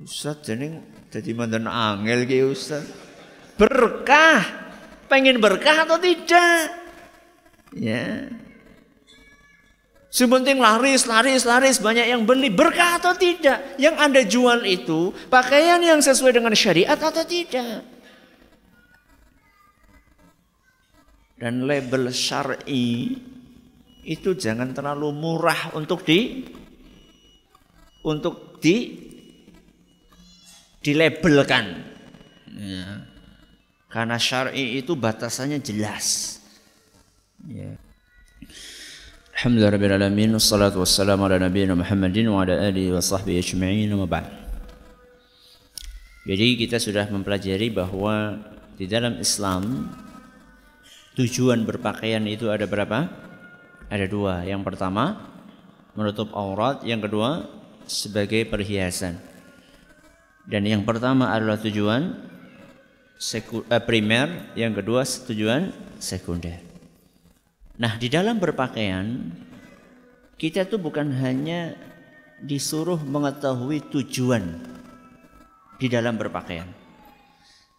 Ustaz 0.00 0.40
jadi 0.48 0.80
jadi 1.12 1.30
mantan 1.36 1.68
angel 1.68 2.24
ki 2.24 2.48
Ustaz. 2.48 2.88
Berkah. 3.60 4.69
Pengen 5.10 5.42
berkah 5.42 5.82
atau 5.82 5.98
tidak? 5.98 6.70
Ya. 7.74 8.30
Sebenting 10.10 10.62
laris, 10.62 11.06
laris, 11.06 11.42
laris, 11.42 11.82
banyak 11.82 12.06
yang 12.06 12.22
beli. 12.22 12.50
Berkah 12.50 13.02
atau 13.02 13.14
tidak? 13.14 13.74
Yang 13.78 13.96
Anda 13.98 14.22
jual 14.22 14.62
itu 14.66 15.10
pakaian 15.26 15.82
yang 15.82 15.98
sesuai 15.98 16.38
dengan 16.38 16.54
syariat 16.54 16.98
atau 16.98 17.26
tidak? 17.26 18.00
dan 21.40 21.64
label 21.64 22.12
syar'i 22.12 23.16
itu 24.04 24.30
jangan 24.36 24.76
terlalu 24.76 25.08
murah 25.16 25.72
untuk 25.72 26.04
di 26.04 26.44
untuk 28.04 28.60
di 28.60 29.08
dilabelkan 30.84 31.64
ya. 32.60 32.84
Karena 33.90 34.16
syar'i 34.16 34.78
itu 34.78 34.94
batasannya 34.94 35.58
jelas 35.58 36.38
ya. 37.50 37.74
Alhamdulillah 39.40 39.96
alamin 39.96 40.36
wassalatu 40.36 40.84
wassalamu 40.84 41.26
ala 41.26 41.40
nabiyina 41.40 41.72
Muhammadin 41.72 42.28
wa 42.28 42.44
ala 42.44 42.60
alihi 42.60 42.92
wa 42.92 43.00
ajma'in 43.00 43.90
wa 43.96 44.06
ba'd. 44.06 44.28
Jadi 46.28 46.60
kita 46.60 46.76
sudah 46.76 47.08
mempelajari 47.08 47.72
bahwa 47.72 48.36
di 48.76 48.84
dalam 48.84 49.16
Islam 49.16 49.88
tujuan 51.16 51.64
berpakaian 51.64 52.20
itu 52.28 52.52
ada 52.52 52.68
berapa? 52.68 53.08
Ada 53.88 54.06
dua. 54.06 54.44
Yang 54.44 54.62
pertama 54.68 55.32
menutup 55.96 56.30
aurat, 56.36 56.84
yang 56.84 57.00
kedua 57.00 57.48
sebagai 57.88 58.44
perhiasan. 58.46 59.16
Dan 60.44 60.68
yang 60.68 60.84
pertama 60.84 61.32
adalah 61.32 61.56
tujuan 61.56 62.14
seku, 63.20 63.68
eh, 63.68 63.84
primer, 63.84 64.56
yang 64.56 64.72
kedua 64.72 65.04
tujuan 65.04 65.68
sekunder. 66.00 66.56
Nah, 67.76 68.00
di 68.00 68.08
dalam 68.08 68.40
berpakaian 68.40 69.28
kita 70.40 70.64
tuh 70.64 70.80
bukan 70.80 71.12
hanya 71.20 71.76
disuruh 72.40 72.96
mengetahui 72.96 73.84
tujuan 73.92 74.64
di 75.76 75.86
dalam 75.92 76.16
berpakaian. 76.16 76.68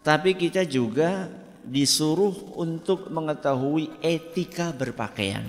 Tapi 0.05 0.37
kita 0.37 0.61
juga 0.65 1.29
disuruh 1.65 2.57
untuk 2.57 3.09
mengetahui 3.09 3.89
etika 4.01 4.73
berpakaian. 4.73 5.45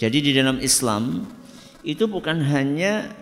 Jadi 0.00 0.18
di 0.24 0.32
dalam 0.32 0.56
Islam 0.60 1.24
itu 1.84 2.08
bukan 2.08 2.40
hanya 2.40 3.12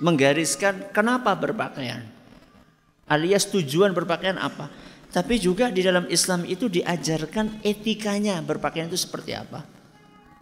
menggariskan 0.00 0.92
kenapa 0.92 1.32
berpakaian 1.36 2.11
alias 3.06 3.48
tujuan 3.50 3.94
berpakaian 3.96 4.38
apa, 4.38 4.70
tapi 5.12 5.36
juga 5.36 5.68
di 5.68 5.84
dalam 5.84 6.08
Islam 6.08 6.48
itu 6.48 6.72
diajarkan 6.72 7.60
etikanya 7.60 8.40
berpakaian 8.40 8.88
itu 8.88 8.96
seperti 8.96 9.36
apa. 9.36 9.60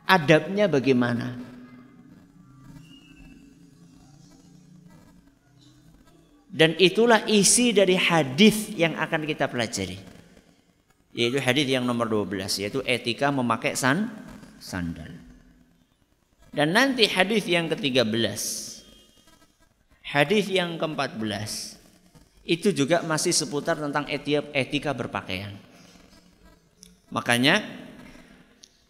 Adabnya 0.06 0.70
bagaimana? 0.70 1.50
Dan 6.50 6.74
itulah 6.82 7.22
isi 7.30 7.70
dari 7.70 7.94
hadis 7.94 8.74
yang 8.74 8.98
akan 8.98 9.22
kita 9.22 9.46
pelajari. 9.46 9.98
Yaitu 11.14 11.38
hadis 11.38 11.66
yang 11.66 11.86
nomor 11.86 12.06
12 12.06 12.62
yaitu 12.62 12.82
etika 12.86 13.30
memakai 13.30 13.78
san 13.78 14.10
sandal. 14.58 15.10
Dan 16.50 16.74
nanti 16.74 17.06
hadis 17.06 17.46
yang 17.46 17.70
ke-13. 17.70 18.10
Hadis 20.10 20.50
yang 20.50 20.74
ke-14 20.74 21.69
itu 22.44 22.72
juga 22.72 23.04
masih 23.04 23.32
seputar 23.36 23.76
tentang 23.76 24.08
etika, 24.08 24.90
berpakaian. 24.96 25.52
Makanya 27.12 27.60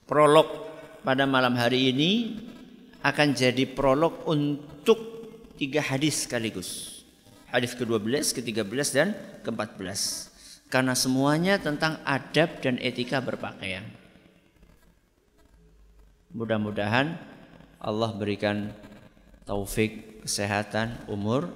prolog 0.06 0.70
pada 1.02 1.24
malam 1.24 1.56
hari 1.56 1.90
ini 1.90 2.40
akan 3.00 3.32
jadi 3.32 3.64
prolog 3.64 4.28
untuk 4.28 4.98
tiga 5.56 5.80
hadis 5.80 6.28
sekaligus 6.28 7.00
hadis 7.50 7.74
ke-12, 7.74 8.30
ke-13 8.40 8.88
dan 8.94 9.08
ke-14. 9.42 10.00
Karena 10.70 10.94
semuanya 10.94 11.58
tentang 11.58 11.98
adab 12.06 12.62
dan 12.62 12.78
etika 12.78 13.18
berpakaian. 13.18 13.82
Mudah-mudahan 16.30 17.18
Allah 17.82 18.10
berikan 18.14 18.70
taufik, 19.42 20.22
kesehatan, 20.22 20.94
umur 21.10 21.50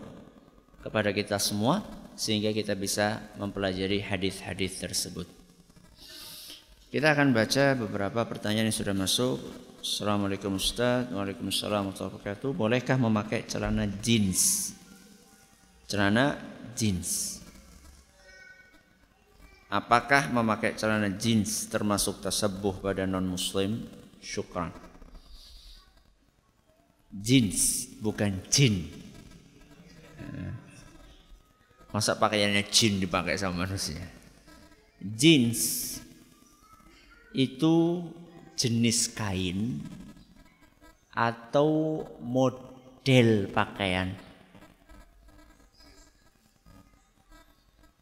kepada 0.85 1.09
kita 1.16 1.41
semua 1.41 1.80
sehingga 2.12 2.53
kita 2.53 2.76
bisa 2.76 3.32
mempelajari 3.41 4.05
hadis-hadis 4.05 4.76
tersebut. 4.85 5.24
Kita 6.93 7.16
akan 7.16 7.32
baca 7.32 7.74
beberapa 7.74 8.20
pertanyaan 8.28 8.68
yang 8.68 8.76
sudah 8.76 8.95
masuk. 8.95 9.41
Assalamualaikum 9.80 10.61
Ustaz. 10.61 11.09
Waalaikumsalam 11.11 11.89
warahmatullahi 11.89 12.12
wabarakatuh. 12.20 12.51
Bolehkah 12.53 13.01
memakai 13.01 13.49
celana 13.49 13.89
jeans? 13.89 14.74
celana 15.89 16.39
jeans. 16.74 17.39
Apakah 19.70 20.30
memakai 20.30 20.78
celana 20.78 21.11
jeans 21.11 21.66
termasuk 21.66 22.22
tasabuh 22.22 22.78
pada 22.78 23.07
non 23.07 23.26
muslim? 23.26 23.82
Syukran. 24.22 24.70
Jeans 27.14 27.91
bukan 28.03 28.39
jin. 28.51 28.91
Masa 31.95 32.18
pakaiannya 32.18 32.66
jin 32.74 32.99
dipakai 32.99 33.38
sama 33.38 33.62
manusia? 33.62 34.03
Jeans 34.99 35.95
itu 37.30 38.03
jenis 38.59 39.14
kain 39.14 39.78
atau 41.14 42.03
model 42.18 43.47
pakaian. 43.55 44.11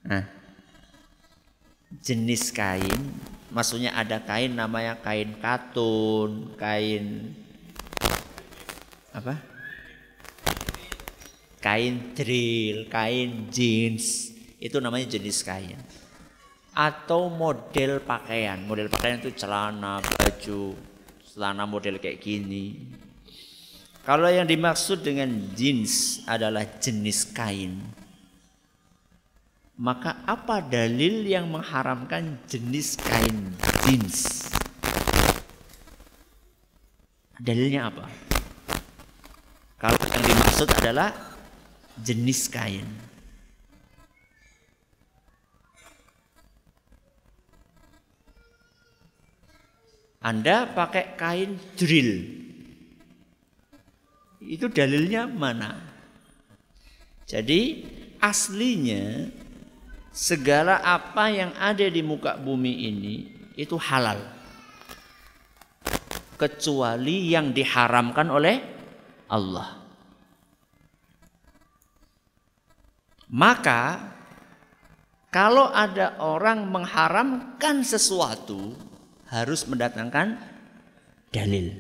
Nah, 0.09 0.25
jenis 2.01 2.49
kain, 2.49 3.01
maksudnya 3.53 3.93
ada 3.93 4.25
kain 4.25 4.57
namanya 4.57 4.97
kain 5.05 5.37
katun, 5.37 6.57
kain 6.57 7.37
apa? 9.13 9.52
Kain 11.63 12.11
drill, 12.19 12.91
kain 12.91 13.47
jeans, 13.55 14.35
itu 14.59 14.83
namanya 14.83 15.15
jenis 15.15 15.47
kain. 15.47 15.79
Atau 16.75 17.31
model 17.31 18.03
pakaian, 18.03 18.59
model 18.67 18.91
pakaian 18.91 19.23
itu 19.23 19.31
celana, 19.39 20.03
baju, 20.03 20.75
celana 21.23 21.63
model 21.63 22.03
kayak 22.03 22.19
gini. 22.19 22.83
Kalau 24.03 24.27
yang 24.27 24.51
dimaksud 24.51 25.07
dengan 25.07 25.31
jeans 25.55 26.27
adalah 26.27 26.67
jenis 26.83 27.31
kain, 27.31 27.79
maka 29.79 30.27
apa 30.27 30.59
dalil 30.59 31.23
yang 31.23 31.47
mengharamkan 31.47 32.43
jenis 32.51 32.99
kain 32.99 33.55
jeans? 33.87 34.51
Dalilnya 37.39 37.91
apa? 37.91 38.07
Kalau 39.79 39.99
yang 39.99 40.23
dimaksud 40.23 40.69
adalah 40.79 41.32
jenis 42.03 42.51
kain. 42.51 42.85
Anda 50.23 50.71
pakai 50.71 51.19
kain 51.19 51.59
drill. 51.75 52.23
Itu 54.39 54.71
dalilnya 54.71 55.27
mana? 55.27 55.83
Jadi 57.27 57.83
aslinya 58.23 59.27
segala 60.15 60.79
apa 60.79 61.27
yang 61.27 61.51
ada 61.59 61.91
di 61.91 62.07
muka 62.07 62.39
bumi 62.39 62.87
ini 62.87 63.15
itu 63.59 63.75
halal. 63.75 64.23
Kecuali 66.39 67.35
yang 67.35 67.51
diharamkan 67.51 68.31
oleh 68.31 68.63
Allah. 69.27 69.82
Maka 73.33 74.13
kalau 75.33 75.73
ada 75.73 76.21
orang 76.21 76.69
mengharamkan 76.69 77.81
sesuatu 77.81 78.77
harus 79.33 79.65
mendatangkan 79.65 80.37
dalil. 81.33 81.73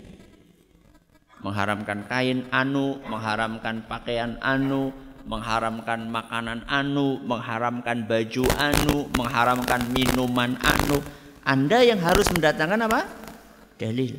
Mengharamkan 1.44 2.08
kain 2.08 2.48
anu, 2.48 2.96
mengharamkan 3.04 3.84
pakaian 3.84 4.40
anu, 4.40 4.96
mengharamkan 5.28 6.08
makanan 6.08 6.64
anu, 6.64 7.20
mengharamkan 7.20 8.08
baju 8.08 8.48
anu, 8.56 9.12
mengharamkan 9.12 9.84
minuman 9.92 10.56
anu. 10.64 11.04
Anda 11.44 11.84
yang 11.84 12.00
harus 12.00 12.32
mendatangkan 12.32 12.88
apa? 12.88 13.00
Dalil. 13.76 14.16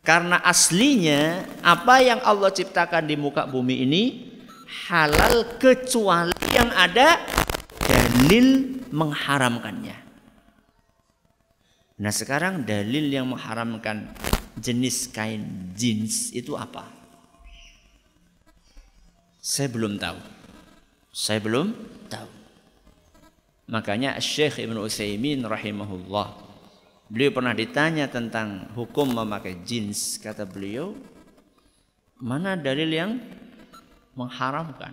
Karena 0.00 0.40
aslinya 0.40 1.44
apa 1.60 2.00
yang 2.00 2.24
Allah 2.24 2.48
ciptakan 2.48 3.04
di 3.04 3.20
muka 3.20 3.44
bumi 3.44 3.84
ini 3.84 4.29
halal 4.70 5.58
kecuali 5.58 6.34
yang 6.54 6.70
ada 6.70 7.18
dalil 7.82 8.78
mengharamkannya. 8.94 9.98
Nah 12.00 12.12
sekarang 12.14 12.64
dalil 12.64 13.10
yang 13.12 13.28
mengharamkan 13.28 14.08
jenis 14.56 15.10
kain 15.10 15.74
jeans 15.76 16.32
itu 16.32 16.56
apa? 16.56 16.88
Saya 19.42 19.68
belum 19.68 19.98
tahu. 20.00 20.20
Saya 21.10 21.42
belum 21.42 21.74
tahu. 22.06 22.30
Makanya 23.70 24.18
Syekh 24.18 24.62
Ibn 24.62 24.80
Utsaimin 24.82 25.46
rahimahullah 25.46 26.28
beliau 27.10 27.30
pernah 27.34 27.54
ditanya 27.54 28.06
tentang 28.06 28.70
hukum 28.78 29.10
memakai 29.10 29.66
jeans 29.66 30.18
kata 30.22 30.46
beliau 30.46 30.94
mana 32.22 32.54
dalil 32.54 32.86
yang 32.86 33.18
mengharamkan? 34.20 34.92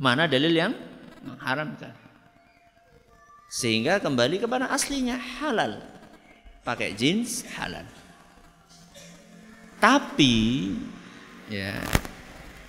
Mana 0.00 0.24
dalil 0.24 0.56
yang 0.56 0.72
mengharamkan? 1.20 1.92
Sehingga 3.52 4.00
kembali 4.00 4.40
kepada 4.40 4.72
aslinya 4.72 5.20
halal. 5.20 5.84
Pakai 6.64 6.96
jeans 6.96 7.44
halal. 7.52 7.84
Tapi 9.76 10.72
ya 11.52 11.76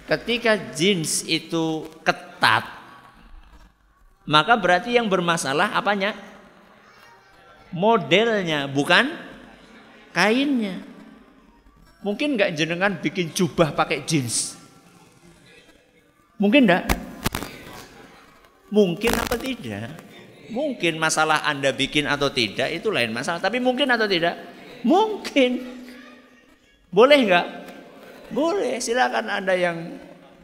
ketika 0.10 0.60
jeans 0.76 1.24
itu 1.24 1.88
ketat 2.04 2.84
maka 4.24 4.56
berarti 4.56 4.96
yang 4.96 5.12
bermasalah 5.12 5.76
apanya? 5.76 6.16
Modelnya 7.74 8.72
bukan 8.72 9.12
kainnya. 10.16 10.80
Mungkin 12.04 12.40
nggak 12.40 12.56
jenengan 12.56 13.00
bikin 13.00 13.32
jubah 13.36 13.76
pakai 13.76 14.04
jeans? 14.08 14.56
Mungkin 16.44 16.68
enggak? 16.68 16.84
Mungkin 18.68 19.12
apa 19.16 19.40
tidak? 19.40 19.96
Mungkin 20.52 21.00
masalah 21.00 21.48
Anda 21.48 21.72
bikin 21.72 22.04
atau 22.04 22.28
tidak 22.28 22.68
itu 22.68 22.92
lain 22.92 23.16
masalah. 23.16 23.40
Tapi 23.40 23.64
mungkin 23.64 23.88
atau 23.88 24.04
tidak? 24.12 24.36
Mungkin. 24.84 25.64
Boleh 26.92 27.20
nggak? 27.24 27.48
Boleh. 28.36 28.84
Silakan 28.84 29.32
Anda 29.32 29.56
yang 29.56 29.96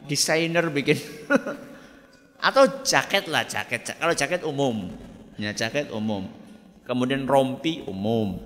desainer 0.08 0.72
bikin. 0.72 0.96
atau 2.48 2.80
jaket 2.80 3.28
lah 3.28 3.44
jaket. 3.44 4.00
Kalau 4.00 4.16
jaket 4.16 4.40
umum, 4.48 4.88
ya 5.36 5.52
jaket 5.52 5.92
umum. 5.92 6.24
Kemudian 6.88 7.28
rompi 7.28 7.84
umum. 7.84 8.40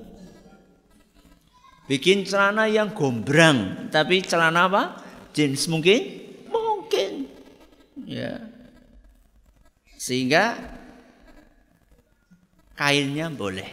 Bikin 1.86 2.26
celana 2.26 2.66
yang 2.66 2.90
gombrang, 2.90 3.92
tapi 3.94 4.26
celana 4.26 4.66
apa? 4.66 4.82
Jeans 5.30 5.70
mungkin? 5.70 6.02
Mungkin. 6.02 6.23
Ya. 8.04 8.40
Sehingga 9.96 10.60
kainnya 12.76 13.32
boleh. 13.32 13.68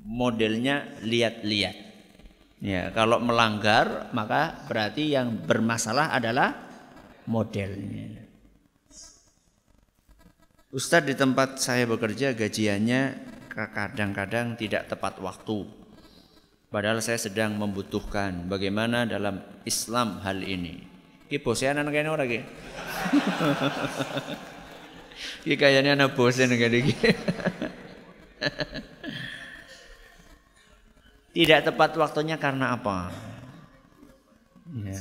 Modelnya 0.00 1.00
lihat-lihat. 1.04 1.76
Ya, 2.60 2.92
kalau 2.92 3.22
melanggar 3.24 4.12
maka 4.12 4.66
berarti 4.68 5.16
yang 5.16 5.32
bermasalah 5.48 6.12
adalah 6.12 6.56
modelnya. 7.24 8.20
Ustadz 10.70 11.08
di 11.08 11.14
tempat 11.16 11.58
saya 11.58 11.88
bekerja 11.88 12.36
gajiannya 12.36 13.02
kadang-kadang 13.50 14.54
tidak 14.54 14.86
tepat 14.86 15.18
waktu. 15.18 15.66
Padahal 16.70 17.02
saya 17.02 17.18
sedang 17.18 17.58
membutuhkan 17.58 18.46
bagaimana 18.46 19.02
dalam 19.02 19.42
Islam 19.66 20.22
hal 20.22 20.46
ini. 20.46 20.89
Ki 21.30 21.38
bosan 21.38 21.78
anak 21.78 21.94
ini 21.94 22.10
orang 22.10 22.26
Ki 25.46 25.54
kayaknya 25.54 25.94
anak 25.94 26.18
bosan 26.18 26.50
kayak 26.58 26.90
gini. 26.90 27.10
Tidak 31.30 31.60
tepat 31.62 31.94
waktunya 31.94 32.34
karena 32.34 32.74
apa? 32.74 33.14
Ya. 34.74 34.98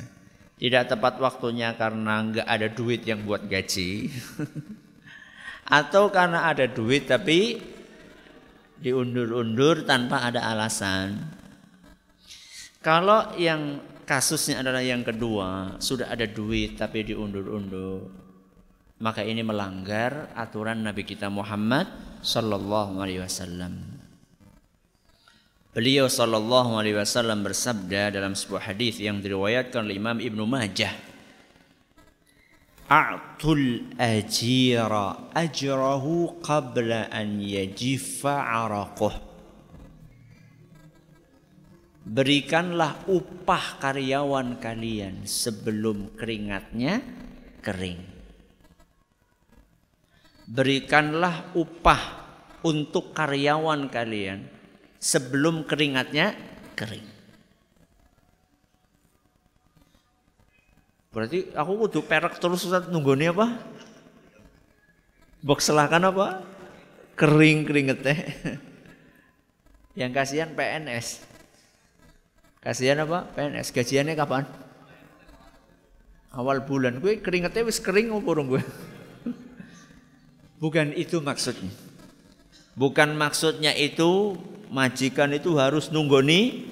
Tidak 0.59 0.83
tepat 0.85 1.17
waktunya 1.17 1.73
karena 1.73 2.21
nggak 2.21 2.45
ada 2.45 2.67
duit 2.69 3.01
yang 3.09 3.25
buat 3.25 3.49
gaji. 3.49 4.13
Atau 5.81 6.13
karena 6.13 6.45
ada 6.45 6.69
duit 6.69 7.09
tapi 7.09 7.57
diundur-undur 8.77 9.81
tanpa 9.89 10.29
ada 10.29 10.45
alasan. 10.45 11.17
Kalau 12.85 13.33
yang 13.35 13.81
kasusnya 14.09 14.65
adalah 14.65 14.81
yang 14.81 15.05
kedua, 15.05 15.77
sudah 15.77 16.09
ada 16.09 16.25
duit 16.25 16.81
tapi 16.81 17.05
diundur-undur 17.05 18.09
maka 18.99 19.23
ini 19.23 19.39
melanggar 19.41 20.31
aturan 20.35 20.83
Nabi 20.83 21.07
kita 21.07 21.31
Muhammad 21.31 21.87
sallallahu 22.19 22.99
alaihi 22.99 23.23
wasallam. 23.23 23.79
Beliau 25.71 26.11
sallallahu 26.11 26.75
alaihi 26.75 26.99
wasallam 26.99 27.39
bersabda 27.39 28.11
dalam 28.11 28.35
sebuah 28.35 28.75
hadis 28.75 28.99
yang 28.99 29.23
diriwayatkan 29.23 29.87
oleh 29.87 29.95
Imam 29.95 30.19
Ibnu 30.19 30.43
Majah. 30.43 31.07
a'tul 32.89 33.85
ajira 34.01 35.29
ajrahu 35.37 36.41
qabla 36.41 37.13
an 37.13 37.37
yajifa 37.37 38.33
araquh 38.65 39.28
Berikanlah 41.99 43.05
upah 43.11 43.79
karyawan 43.79 44.57
kalian 44.57 45.27
sebelum 45.27 46.15
keringatnya 46.15 47.03
kering. 47.59 48.01
Berikanlah 50.49 51.53
upah 51.53 52.01
untuk 52.65 53.13
karyawan 53.13 53.91
kalian 53.91 54.47
sebelum 54.97 55.63
keringatnya 55.67 56.33
kering. 56.73 57.07
Berarti 61.09 61.49
aku 61.57 61.71
kudu 61.85 61.99
perak 62.05 62.37
terus 62.37 62.65
Ustaz 62.65 62.85
nunggoni 62.89 63.29
apa? 63.29 63.57
Bok 65.41 65.63
selahkan 65.63 66.03
apa? 66.09 66.43
Kering 67.15 67.65
keringetnya. 67.65 68.17
Yang 69.99 70.11
kasihan 70.15 70.51
PNS. 70.53 71.28
Kasihan 72.59 72.99
apa? 73.07 73.23
PNS 73.31 73.71
gajiannya 73.71 74.19
kapan? 74.19 74.43
Awal 76.35 76.67
bulan. 76.67 76.99
Gue 76.99 77.23
keringetnya 77.23 77.63
wis 77.63 77.79
kering 77.79 78.11
apa 78.11 78.31
gue? 78.35 78.61
Bukan 80.59 80.91
itu 80.91 81.23
maksudnya. 81.23 81.71
Bukan 82.75 83.15
maksudnya 83.15 83.71
itu 83.71 84.35
majikan 84.67 85.31
itu 85.31 85.55
harus 85.55 85.87
nunggoni 85.87 86.67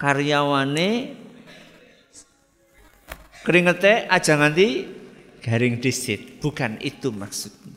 karyawane 0.00 1.14
keringetnya 3.44 4.08
aja 4.08 4.40
nganti 4.40 4.88
garing 5.44 5.76
disit. 5.76 6.40
Bukan 6.40 6.80
itu 6.80 7.12
maksudnya. 7.12 7.76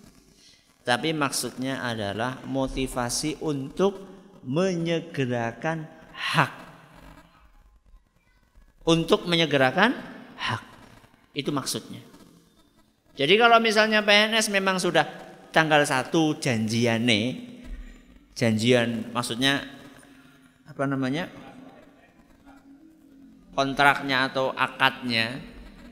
Tapi 0.87 1.11
maksudnya 1.11 1.83
adalah 1.83 2.39
motivasi 2.47 3.43
untuk 3.43 3.99
menyegerakan 4.45 5.94
hak. 6.15 6.51
Untuk 8.87 9.27
menyegerakan 9.27 9.93
hak. 10.39 10.63
Itu 11.35 11.51
maksudnya. 11.51 11.99
Jadi 13.15 13.33
kalau 13.39 13.59
misalnya 13.63 14.03
PNS 14.03 14.51
memang 14.51 14.79
sudah 14.79 15.07
tanggal 15.55 15.83
1 15.83 16.11
janjiane, 16.39 17.21
janjian 18.35 19.11
maksudnya 19.15 19.63
apa 20.67 20.83
namanya? 20.83 21.31
kontraknya 23.55 24.27
atau 24.27 24.51
akadnya 24.51 25.39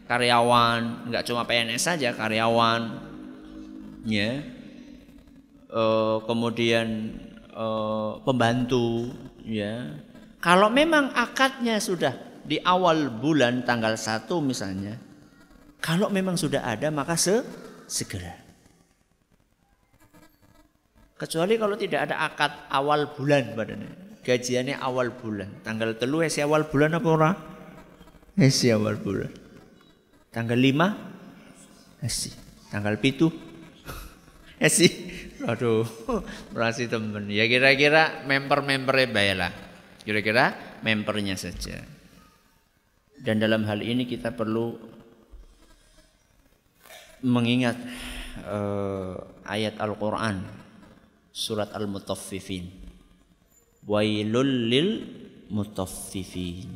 karyawan, 0.05 1.07
nggak 1.09 1.23
cuma 1.23 1.47
PNS 1.47 1.95
saja, 1.95 2.11
karyawan 2.11 2.91
ya. 4.03 4.43
E, 5.71 5.83
kemudian 6.27 7.17
e, 7.49 7.67
pembantu 8.27 9.15
ya 9.47 9.95
kalau 10.43 10.67
memang 10.67 11.15
akadnya 11.15 11.79
sudah 11.79 12.11
di 12.43 12.59
awal 12.59 13.07
bulan 13.07 13.63
tanggal 13.63 13.95
1 13.95 14.27
misalnya, 14.43 14.99
kalau 15.79 16.11
memang 16.11 16.35
sudah 16.35 16.67
ada 16.67 16.91
maka 16.91 17.15
se 17.15 17.39
segera. 17.87 18.35
Kecuali 21.15 21.55
kalau 21.55 21.79
tidak 21.79 22.11
ada 22.11 22.27
akad 22.27 22.51
awal 22.67 23.15
bulan 23.15 23.55
badannya. 23.55 24.19
Gajiannya 24.27 24.75
awal 24.83 25.15
bulan. 25.15 25.63
Tanggal 25.63 25.95
telu 25.95 26.19
esi 26.19 26.43
awal 26.43 26.67
bulan 26.67 26.99
apa 26.99 27.07
ora? 27.07 27.31
Esi 28.35 28.67
awal 28.67 28.99
bulan. 28.99 29.31
Tanggal 30.27 30.59
5 30.59 32.03
esi. 32.03 32.35
Tanggal 32.67 32.99
pitu 32.99 33.31
esi. 34.67 34.91
Aduh, 35.47 35.87
merasi 36.51 36.91
temen. 36.91 37.31
Ya 37.31 37.47
kira-kira 37.47 38.27
member-membernya 38.27 39.07
bayalah. 39.07 39.72
Kira-kira 40.03 40.79
mempernya 40.83 41.39
saja. 41.39 41.79
Dan 43.23 43.39
dalam 43.39 43.63
hal 43.63 43.79
ini 43.79 44.03
kita 44.03 44.35
perlu 44.35 44.75
mengingat 47.23 47.79
uh, 48.43 49.15
ayat 49.47 49.79
Al-Qur'an 49.79 50.43
surat 51.31 51.71
Al-Mutaffifin. 51.71 52.67
Wailul 53.87 54.51
lil 54.67 54.89
mutaffifin. 55.51 56.67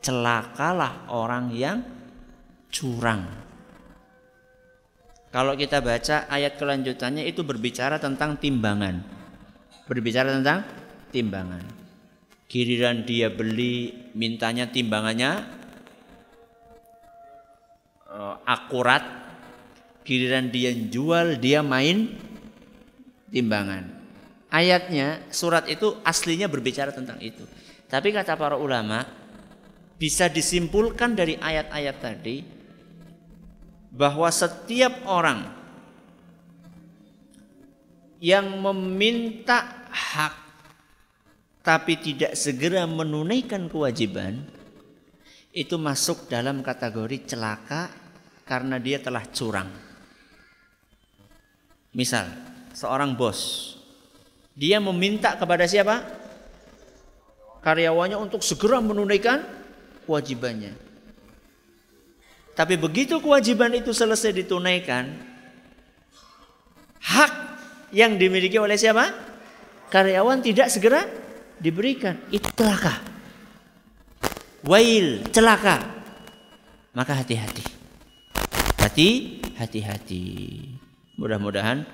Celakalah 0.00 1.08
orang 1.12 1.52
yang 1.52 1.80
curang. 2.68 3.24
Kalau 5.32 5.52
kita 5.52 5.84
baca 5.84 6.28
ayat 6.32 6.56
kelanjutannya 6.56 7.28
itu 7.28 7.44
berbicara 7.44 8.00
tentang 8.00 8.40
timbangan. 8.40 9.04
Berbicara 9.84 10.32
tentang 10.32 10.64
timbangan. 11.12 11.85
Giliran 12.46 13.02
dia 13.02 13.26
beli 13.26 13.90
mintanya 14.14 14.70
timbangannya 14.70 15.42
uh, 18.06 18.38
akurat. 18.46 19.02
Giliran 20.06 20.54
dia 20.54 20.70
jual 20.70 21.42
dia 21.42 21.66
main 21.66 22.14
timbangan. 23.34 23.90
Ayatnya 24.46 25.26
surat 25.34 25.66
itu 25.66 25.98
aslinya 26.06 26.46
berbicara 26.46 26.94
tentang 26.94 27.18
itu. 27.18 27.42
Tapi 27.90 28.14
kata 28.14 28.38
para 28.38 28.54
ulama 28.54 29.02
bisa 29.98 30.30
disimpulkan 30.30 31.18
dari 31.18 31.34
ayat-ayat 31.34 31.96
tadi 31.98 32.36
bahwa 33.90 34.28
setiap 34.30 35.02
orang 35.08 35.50
yang 38.22 38.60
meminta 38.60 39.88
hak 39.90 40.45
tapi 41.66 41.98
tidak 41.98 42.38
segera 42.38 42.86
menunaikan 42.86 43.66
kewajiban 43.66 44.38
itu 45.50 45.74
masuk 45.74 46.30
dalam 46.30 46.62
kategori 46.62 47.34
celaka 47.34 47.90
karena 48.46 48.78
dia 48.78 49.02
telah 49.02 49.26
curang. 49.26 49.66
Misal, 51.90 52.30
seorang 52.70 53.18
bos 53.18 53.74
dia 54.54 54.78
meminta 54.78 55.34
kepada 55.34 55.66
siapa? 55.66 56.06
Karyawannya 57.66 58.14
untuk 58.14 58.46
segera 58.46 58.78
menunaikan 58.78 59.42
kewajibannya. 60.06 60.70
Tapi 62.54 62.78
begitu 62.78 63.18
kewajiban 63.18 63.74
itu 63.74 63.90
selesai 63.90 64.30
ditunaikan, 64.38 65.18
hak 67.02 67.32
yang 67.90 68.14
dimiliki 68.14 68.54
oleh 68.54 68.78
siapa? 68.78 69.10
Karyawan 69.90 70.46
tidak 70.46 70.70
segera 70.70 71.25
diberikan 71.60 72.20
itu 72.32 72.48
celaka 72.54 73.00
wail 74.64 75.24
celaka 75.32 75.82
maka 76.92 77.12
hati-hati 77.20 77.64
hati 78.80 79.08
hati-hati 79.56 80.24
mudah-mudahan 81.16 81.84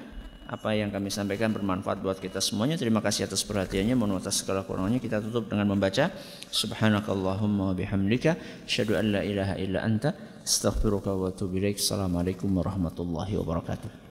apa 0.53 0.77
yang 0.77 0.93
kami 0.93 1.09
sampaikan 1.09 1.49
bermanfaat 1.49 2.05
buat 2.05 2.21
kita 2.21 2.37
semuanya. 2.45 2.77
Terima 2.77 3.01
kasih 3.01 3.25
atas 3.25 3.41
perhatiannya. 3.41 3.97
Mohon 3.97 4.21
atas 4.21 4.45
segala 4.45 4.69
kurangnya. 4.69 5.01
Kita 5.01 5.25
tutup 5.25 5.49
dengan 5.49 5.73
membaca 5.73 6.13
Subhanakallahumma 6.53 7.73
bihamdika 7.73 8.37
asyhadu 8.69 9.01
an 9.01 9.17
la 9.17 9.21
ilaha 9.25 9.57
illa 9.57 9.81
anta 9.81 10.13
astaghfiruka 10.45 11.17
wa 11.17 11.33
atubu 11.33 11.57
ilaik. 11.57 11.81
Assalamualaikum 11.81 12.53
warahmatullahi 12.53 13.33
wabarakatuh. 13.41 13.93